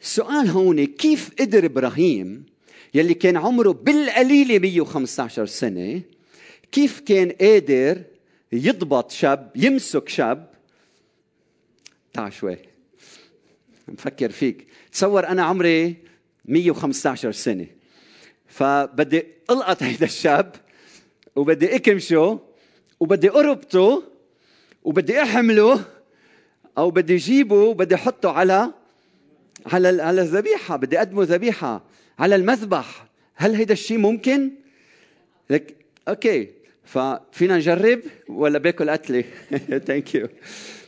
السؤال 0.00 0.48
هون 0.48 0.84
كيف 0.84 1.30
قدر 1.40 1.64
إبراهيم 1.66 2.44
يلي 2.94 3.14
كان 3.14 3.36
عمره 3.36 3.70
بالقليله 3.72 4.58
115 4.58 5.46
سنة 5.46 6.02
كيف 6.72 7.00
كان 7.00 7.30
قادر 7.30 8.02
يضبط 8.52 9.10
شاب 9.10 9.50
يمسك 9.56 10.08
شاب؟ 10.08 10.50
تعال 12.12 12.32
شوي 12.32 12.58
مفكر 13.88 14.30
فيك. 14.30 14.66
تصور 14.92 15.26
أنا 15.26 15.42
عمري 15.42 15.96
115 16.44 17.32
سنة. 17.32 17.66
فبدي 18.46 19.26
ألقط 19.50 19.82
هيدا 19.82 20.06
الشاب 20.06 20.54
وبدي 21.36 21.76
أكمشه 21.76 22.40
وبدي 23.00 23.30
أربطه 23.30 24.02
وبدي 24.84 25.22
أحمله 25.22 25.84
أو 26.78 26.90
بدي 26.90 27.14
أجيبه 27.14 27.56
وبدي 27.56 27.94
أحطه 27.94 28.30
على 28.30 28.72
على 29.66 30.02
على 30.02 30.22
الذبيحة 30.22 30.76
بدي 30.76 30.98
أقدمه 30.98 31.22
ذبيحة. 31.22 31.82
على 32.18 32.34
المذبح. 32.34 33.06
هل 33.34 33.54
هيدا 33.54 33.72
الشيء 33.72 33.98
ممكن؟ 33.98 34.50
لك 35.50 35.76
okay. 36.08 36.48
ففينا 36.84 37.56
نجرب 37.56 38.00
ولا 38.28 38.58
باكل 38.58 38.90
قتلة؟ 38.90 39.24
thank 39.86 40.14
you 40.14 40.28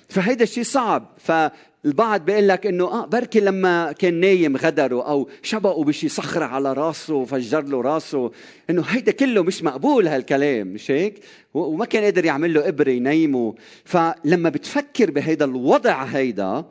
فهيدا 0.08 0.42
الشيء 0.42 0.64
صعب. 0.64 1.16
فالبعض 1.18 2.24
بيقول 2.24 2.48
لك 2.48 2.66
إنه 2.66 2.84
آه 2.84 3.06
بركي 3.06 3.40
لما 3.40 3.92
كان 3.92 4.14
نايم 4.14 4.56
غدره 4.56 5.08
أو 5.08 5.28
شبقوا 5.42 5.84
بشي 5.84 6.08
صخرة 6.08 6.44
على 6.44 6.72
راسه 6.72 7.14
وفجر 7.14 7.64
له 7.64 7.80
راسه 7.80 8.30
إنه 8.70 8.82
هيدا 8.82 9.12
كله 9.12 9.42
مش 9.42 9.62
مقبول 9.62 10.08
هالكلام 10.08 10.66
مش 10.66 10.90
هيك؟ 10.90 11.20
وما 11.54 11.84
كان 11.84 12.04
قادر 12.04 12.24
يعمل 12.24 12.54
له 12.54 12.68
إبرة 12.68 12.90
ينيمه. 12.90 13.54
فلما 13.84 14.48
بتفكر 14.48 15.10
بهيدا 15.10 15.44
الوضع 15.44 16.02
هيدا 16.04 16.64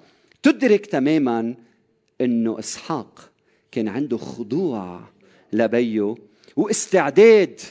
تدرك 0.44 0.86
تماما 0.86 1.56
إنه 2.22 2.60
إسحاق 2.60 3.29
كان 3.72 3.88
عنده 3.88 4.18
خضوع 4.18 5.02
لبيه 5.54 6.16
واستعداد 6.56 7.62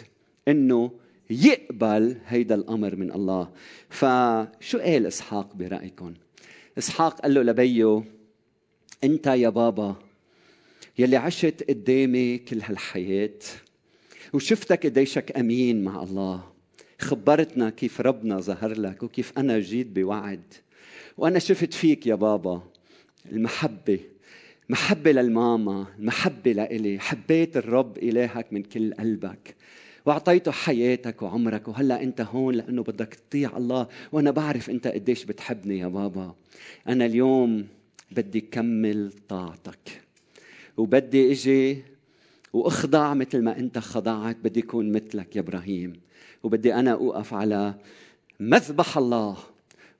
إنه 0.48 0.90
يقبل 1.30 2.16
هيدا 2.26 2.54
الأمر 2.54 2.96
من 2.96 3.12
الله. 3.12 3.48
فشو 3.90 4.78
قال 4.78 5.06
إسحاق 5.06 5.54
برأيكم؟ 5.54 6.14
إسحاق 6.78 7.20
قال 7.20 7.34
له 7.34 7.42
لبيه 7.42 8.04
أنت 9.04 9.26
يا 9.26 9.48
بابا 9.48 9.96
يلي 10.98 11.16
عشت 11.16 11.64
قدامي 11.68 12.38
كل 12.38 12.60
هالحياة 12.62 13.38
وشفتك 14.32 14.86
قديشك 14.86 15.36
أمين 15.36 15.84
مع 15.84 16.02
الله 16.02 16.52
خبرتنا 17.00 17.70
كيف 17.70 18.00
ربنا 18.00 18.40
ظهر 18.40 18.72
لك 18.80 19.02
وكيف 19.02 19.38
أنا 19.38 19.58
جيت 19.58 19.86
بوعد 19.86 20.54
وأنا 21.18 21.38
شفت 21.38 21.74
فيك 21.74 22.06
يا 22.06 22.14
بابا 22.14 22.62
المحبة 23.32 24.00
محبة 24.70 25.12
للماما 25.12 25.86
محبة 25.98 26.52
لإلي 26.52 26.98
حبيت 26.98 27.56
الرب 27.56 27.98
إلهك 27.98 28.52
من 28.52 28.62
كل 28.62 28.94
قلبك 28.94 29.56
وأعطيته 30.06 30.50
حياتك 30.50 31.22
وعمرك 31.22 31.68
وهلأ 31.68 32.02
أنت 32.02 32.20
هون 32.20 32.54
لأنه 32.54 32.82
بدك 32.82 33.14
تطيع 33.14 33.56
الله 33.56 33.88
وأنا 34.12 34.30
بعرف 34.30 34.70
أنت 34.70 34.86
قديش 34.86 35.24
بتحبني 35.24 35.78
يا 35.78 35.86
بابا. 35.86 36.34
أنا 36.88 37.06
اليوم 37.06 37.66
بدي 38.10 38.40
كمل 38.40 39.12
طاعتك 39.28 40.02
وبدي 40.76 41.32
إجي 41.32 41.82
وأخضع 42.52 43.14
مثل 43.14 43.42
ما 43.42 43.58
أنت 43.58 43.78
خضعت 43.78 44.36
بدي 44.44 44.60
أكون 44.60 44.92
مثلك 44.92 45.36
يا 45.36 45.40
إبراهيم 45.40 45.92
وبدي 46.42 46.74
أنا 46.74 46.92
أوقف 46.92 47.34
على 47.34 47.74
مذبح 48.40 48.98
الله 48.98 49.36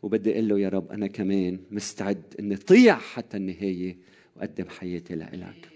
وبدي 0.03 0.33
أقول 0.33 0.49
له 0.49 0.59
يا 0.61 0.69
رب 0.69 0.93
أنا 0.93 1.07
كمان 1.07 1.59
مستعد 1.71 2.23
إني 2.41 2.57
طيع 2.57 2.99
حتى 2.99 3.37
النهاية. 3.37 3.97
وقدم 4.39 4.69
حياتي 4.69 5.15
لإلك 5.15 5.69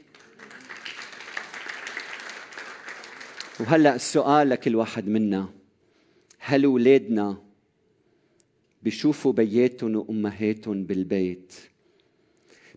وهلأ 3.61 3.95
السؤال 3.95 4.49
لكل 4.49 4.77
واحد 4.77 5.09
منا 5.09 5.49
هل 6.39 6.65
اولادنا 6.65 7.43
بيشوفوا 8.83 9.33
بياتهم 9.33 9.97
وأمهاتهم 9.97 10.85
بالبيت 10.85 11.55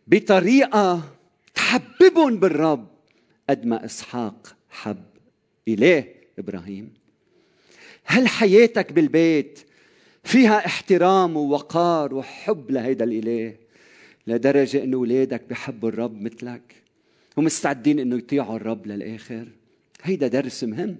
بطريقة 0.07 1.01
تحببهم 1.53 2.39
بالرب 2.39 2.87
قد 3.49 3.65
ما 3.65 3.85
إسحاق 3.85 4.55
حب 4.69 5.05
اله 5.67 6.05
إبراهيم؟ 6.39 6.93
هل 8.03 8.27
حياتك 8.27 8.93
بالبيت 8.93 9.59
فيها 10.23 10.65
احترام 10.65 11.37
ووقار 11.37 12.13
وحب 12.13 12.71
لهيدا 12.71 13.05
الإله؟ 13.05 13.64
لدرجة 14.27 14.83
أنه 14.83 14.97
أولادك 14.97 15.43
بحبوا 15.49 15.89
الرب 15.89 16.21
مثلك 16.21 16.83
ومستعدين 17.37 17.99
أنه 17.99 18.17
يطيعوا 18.17 18.55
الرب 18.55 18.87
للآخر. 18.87 19.47
هيدا 20.03 20.27
درس 20.27 20.63
مهم. 20.63 20.97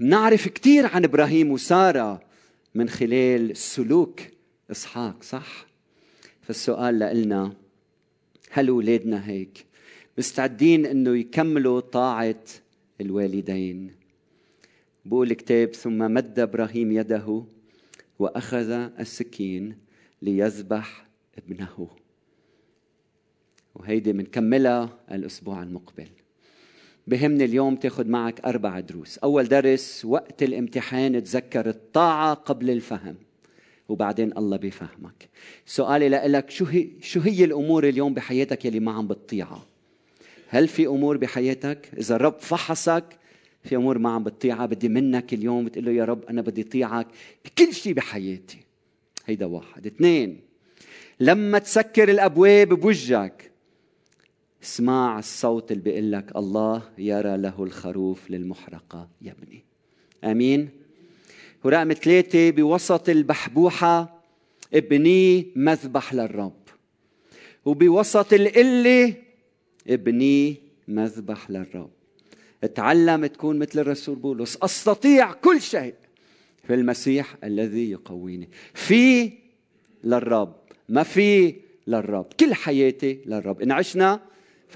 نعرف 0.00 0.48
كثير 0.48 0.86
عن 0.86 1.04
إبراهيم 1.04 1.50
وسارة 1.50 2.22
من 2.74 2.88
خلال 2.88 3.56
سلوك 3.56 4.20
إسحاق 4.70 5.22
صح؟ 5.22 5.66
فالسؤال 6.42 6.98
لنا 6.98 7.52
هل 8.50 8.68
أولادنا 8.68 9.28
هيك؟ 9.28 9.64
مستعدين 10.18 10.86
أنه 10.86 11.16
يكملوا 11.16 11.80
طاعة 11.80 12.44
الوالدين. 13.00 13.90
بقول 15.04 15.30
الكتاب 15.30 15.74
ثم 15.74 15.98
مد 15.98 16.38
إبراهيم 16.38 16.92
يده 16.92 17.44
وأخذ 18.18 18.70
السكين 18.70 19.76
ليذبح 20.22 21.06
ابنه. 21.38 21.88
وهيدي 23.76 24.12
بنكملها 24.12 24.98
الأسبوع 25.12 25.62
المقبل. 25.62 26.06
بهمني 27.06 27.44
اليوم 27.44 27.76
تاخذ 27.76 28.08
معك 28.08 28.40
أربع 28.40 28.80
دروس. 28.80 29.18
أول 29.18 29.48
درس 29.48 30.04
وقت 30.04 30.42
الامتحان 30.42 31.24
تذكر 31.24 31.68
الطاعة 31.68 32.34
قبل 32.34 32.70
الفهم 32.70 33.14
وبعدين 33.88 34.38
الله 34.38 34.56
بيفهمك. 34.56 35.28
سؤالي 35.66 36.08
لك 36.08 36.50
شو 36.50 36.64
هي 36.64 36.88
شو 37.00 37.20
هي 37.20 37.44
الأمور 37.44 37.88
اليوم 37.88 38.14
بحياتك 38.14 38.64
يلي 38.64 38.80
ما 38.80 38.92
عم 38.92 39.06
بتطيعها؟ 39.06 39.66
هل 40.48 40.68
في 40.68 40.86
أمور 40.86 41.16
بحياتك؟ 41.16 41.90
إذا 41.98 42.16
الرب 42.16 42.38
فحصك 42.40 43.04
في 43.64 43.76
أمور 43.76 43.98
ما 43.98 44.10
عم 44.10 44.24
بتطيعها 44.24 44.66
بدي 44.66 44.88
منك 44.88 45.34
اليوم 45.34 45.64
بتقول 45.64 45.84
له 45.84 45.90
يا 45.92 46.04
رب 46.04 46.24
أنا 46.24 46.42
بدي 46.42 46.62
اطيعك 46.62 47.06
بكل 47.44 47.74
شيء 47.74 47.92
بحياتي. 47.92 48.58
هيدا 49.26 49.46
واحد. 49.46 49.86
اثنين 49.86 50.40
لما 51.20 51.58
تسكر 51.58 52.08
الأبواب 52.08 52.68
بوجهك 52.68 53.50
اسمع 54.66 55.18
الصوت 55.18 55.72
اللي 55.72 55.82
بيقول 55.82 56.12
لك 56.12 56.36
الله 56.36 56.82
يرى 56.98 57.36
له 57.36 57.62
الخروف 57.62 58.30
للمحرقة. 58.30 59.08
يبني 59.22 59.64
آمين. 60.24 60.68
ورقم 61.64 61.92
ثلاثة 61.92 62.50
بوسط 62.50 63.08
البحبوحة 63.08 64.22
ابني 64.74 65.46
مذبح 65.56 66.14
للرب. 66.14 66.62
وبوسط 67.64 68.32
القلة 68.32 69.14
ابني 69.88 70.56
مذبح 70.88 71.50
للرب. 71.50 71.90
اتعلم 72.64 73.26
تكون 73.26 73.58
مثل 73.58 73.78
الرسول 73.78 74.16
بولس. 74.16 74.58
أستطيع 74.62 75.32
كل 75.32 75.60
شيء 75.60 75.94
في 76.66 76.74
المسيح 76.74 77.36
الذي 77.44 77.90
يقويني. 77.90 78.48
في 78.74 79.32
للرب 80.04 80.56
ما 80.88 81.02
في 81.02 81.54
للرب. 81.86 82.26
كل 82.40 82.54
حياتي 82.54 83.20
للرب. 83.26 83.62
إن 83.62 83.72
عشنا 83.72 84.20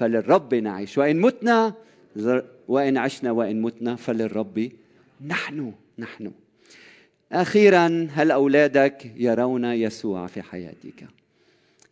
فللرب 0.01 0.55
نعيش. 0.55 0.97
وإن 0.97 1.19
متنا 1.19 1.73
وإن 2.67 2.97
عشنا 2.97 3.31
وإن 3.31 3.61
متنا 3.61 3.95
فللرب 3.95 4.71
نحن 5.25 5.73
نحن. 5.99 6.31
أخيرا 7.31 8.07
هل 8.11 8.31
أولادك 8.31 9.11
يرون 9.15 9.65
يسوع 9.65 10.27
في 10.27 10.41
حياتك؟ 10.41 11.07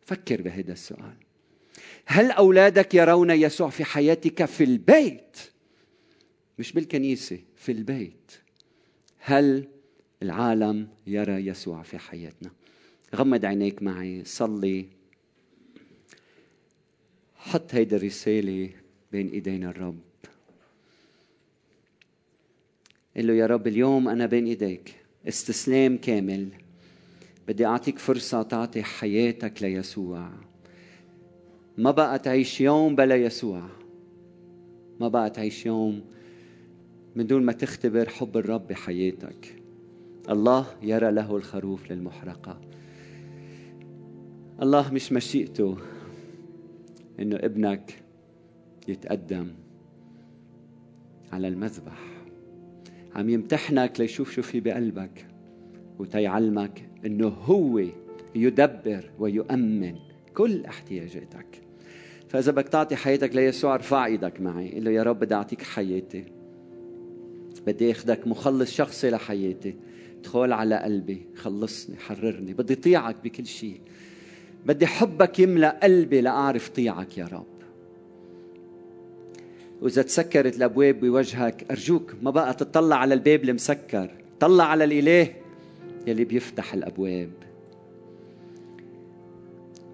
فكر 0.06 0.42
بهذا 0.42 0.72
السؤال. 0.72 1.14
هل 2.06 2.32
أولادك 2.32 2.96
يرون 2.96 3.32
يسوع 3.32 3.70
في 3.70 3.84
حياتك 3.84 4.46
في 4.46 4.64
البيت؟ 4.64 5.38
مش 6.60 6.74
بالكنيسة 6.74 7.40
في 7.58 7.72
البيت. 7.72 8.32
هل 9.20 9.68
العالم 10.24 10.88
يرى 11.08 11.48
يسوع 11.48 11.82
في 11.82 11.98
حياتنا؟ 11.98 12.52
غمض 13.16 13.46
عينيك 13.46 13.84
معي 13.84 14.24
صلي. 14.26 14.99
حط 17.40 17.76
هيدي 17.76 17.96
الرسالة 17.96 18.70
بين 19.12 19.28
إيدين 19.28 19.64
الرب. 19.64 20.00
قل 23.18 23.28
له 23.28 23.34
يا 23.34 23.46
رب 23.46 23.68
اليوم 23.68 24.08
أنا 24.08 24.26
بين 24.26 24.46
إيديك. 24.46 24.96
استسلام 25.28 25.98
كامل. 25.98 26.50
بدي 27.48 27.66
أعطيك 27.66 28.00
فرصة 28.00 28.42
تعطي 28.42 28.84
حياتك 28.84 29.64
ليسوع. 29.64 30.30
ما 31.78 31.92
بقى 31.92 32.20
تعيش 32.20 32.62
يوم 32.62 32.96
بلا 32.96 33.16
يسوع. 33.16 33.70
ما 35.00 35.08
بقى 35.08 35.30
تعيش 35.30 35.66
يوم 35.66 36.02
من 37.16 37.28
دون 37.28 37.44
ما 37.44 37.52
تختبر 37.52 38.10
حب 38.10 38.38
الرب 38.38 38.68
بحياتك. 38.68 39.56
الله 40.30 40.66
يرى 40.82 41.12
له 41.12 41.36
الخروف 41.36 41.92
للمحرقة. 41.92 42.62
الله 44.62 44.94
مش 44.94 45.12
مشيئته. 45.12 45.78
إنه 47.22 47.36
ابنك 47.36 47.94
يتقدم 48.88 49.48
على 51.32 51.48
المذبح. 51.48 52.00
عم 53.16 53.30
يمتحنك 53.30 54.00
ليشوف 54.00 54.32
شو 54.32 54.42
في 54.42 54.60
بقلبك 54.60 55.28
وتيعلمك 56.00 56.90
إنه 57.06 57.28
هو 57.28 57.84
يدبر 58.36 59.12
ويؤمن 59.20 59.96
كل 60.34 60.66
احتياجاتك. 60.66 61.62
فإذا 62.28 62.52
بدك 62.52 62.68
تعطي 62.68 62.96
حياتك 62.96 63.36
ليسوع 63.36 63.76
ارفع 63.76 64.06
إيدك 64.06 64.42
معي. 64.42 64.76
قل 64.76 64.84
له 64.84 64.92
يا 64.92 65.04
رب 65.04 65.20
بدي 65.20 65.36
أعطيك 65.36 65.62
حياتي. 65.62 66.26
بدي 67.68 67.92
اخذك 67.92 68.28
مخلص 68.28 68.72
شخصي 68.72 69.10
لحياتي. 69.10 69.76
ادخل 70.20 70.54
على 70.54 70.76
قلبي 70.76 71.26
خلصني 71.36 71.98
حررني. 71.98 72.54
بدي 72.54 72.76
طيعك 72.76 73.16
بكل 73.24 73.46
شيء. 73.46 73.82
بدي 74.66 74.88
حبك 74.88 75.40
يملا 75.40 75.80
قلبي 75.84 76.22
لأعرف 76.22 76.70
طيعك 76.70 77.18
يا 77.18 77.26
رب. 77.26 77.46
وإذا 79.82 80.02
تسكرت 80.02 80.58
الأبواب 80.58 81.00
بوجهك 81.00 81.72
أرجوك 81.72 82.16
ما 82.22 82.32
بقى 82.32 82.54
تطلع 82.54 82.96
على 82.96 83.14
الباب 83.14 83.44
المسكر 83.44 84.12
طلع 84.40 84.64
على 84.64 84.84
الإله 84.84 85.34
يلي 86.08 86.26
بيفتح 86.26 86.74
الأبواب. 86.74 87.30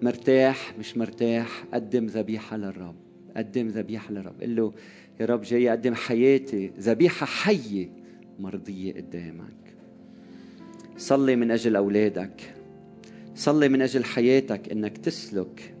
مرتاح 0.02 0.78
مش 0.78 0.96
مرتاح 0.96 1.64
قدم 1.74 2.06
ذبيحة 2.06 2.56
للرب 2.56 2.94
قدم 3.36 3.68
ذبيحة 3.68 4.12
للرب. 4.12 4.42
قل 4.42 4.56
له 4.56 4.72
يا 5.20 5.26
رب 5.26 5.42
جاي 5.42 5.68
أقدم 5.70 5.94
حياتي 5.94 6.72
ذبيحة 6.78 7.26
حية 7.26 7.88
مرضية 8.38 8.92
قدامك. 8.92 9.76
صلي 10.96 11.36
من 11.36 11.50
أجل 11.50 11.76
أولادك. 11.76 12.55
صلي 13.36 13.68
من 13.68 13.82
أجل 13.82 14.04
حياتك 14.04 14.72
إنك 14.72 14.98
تسلك 14.98 15.74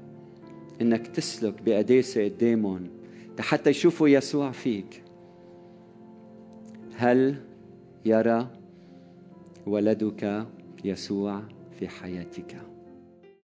إنك 0.80 1.06
تسلك 1.06 1.62
بقداسه 1.62 2.24
قدامهم 2.24 2.88
حتى 3.40 3.70
يشوفوا 3.70 4.08
يسوع 4.08 4.50
فيك. 4.50 5.02
هل 6.96 7.36
يرى 8.04 8.48
ولدك 9.66 10.46
يسوع 10.84 11.42
في 11.78 11.88
حياتك؟ 11.88 12.75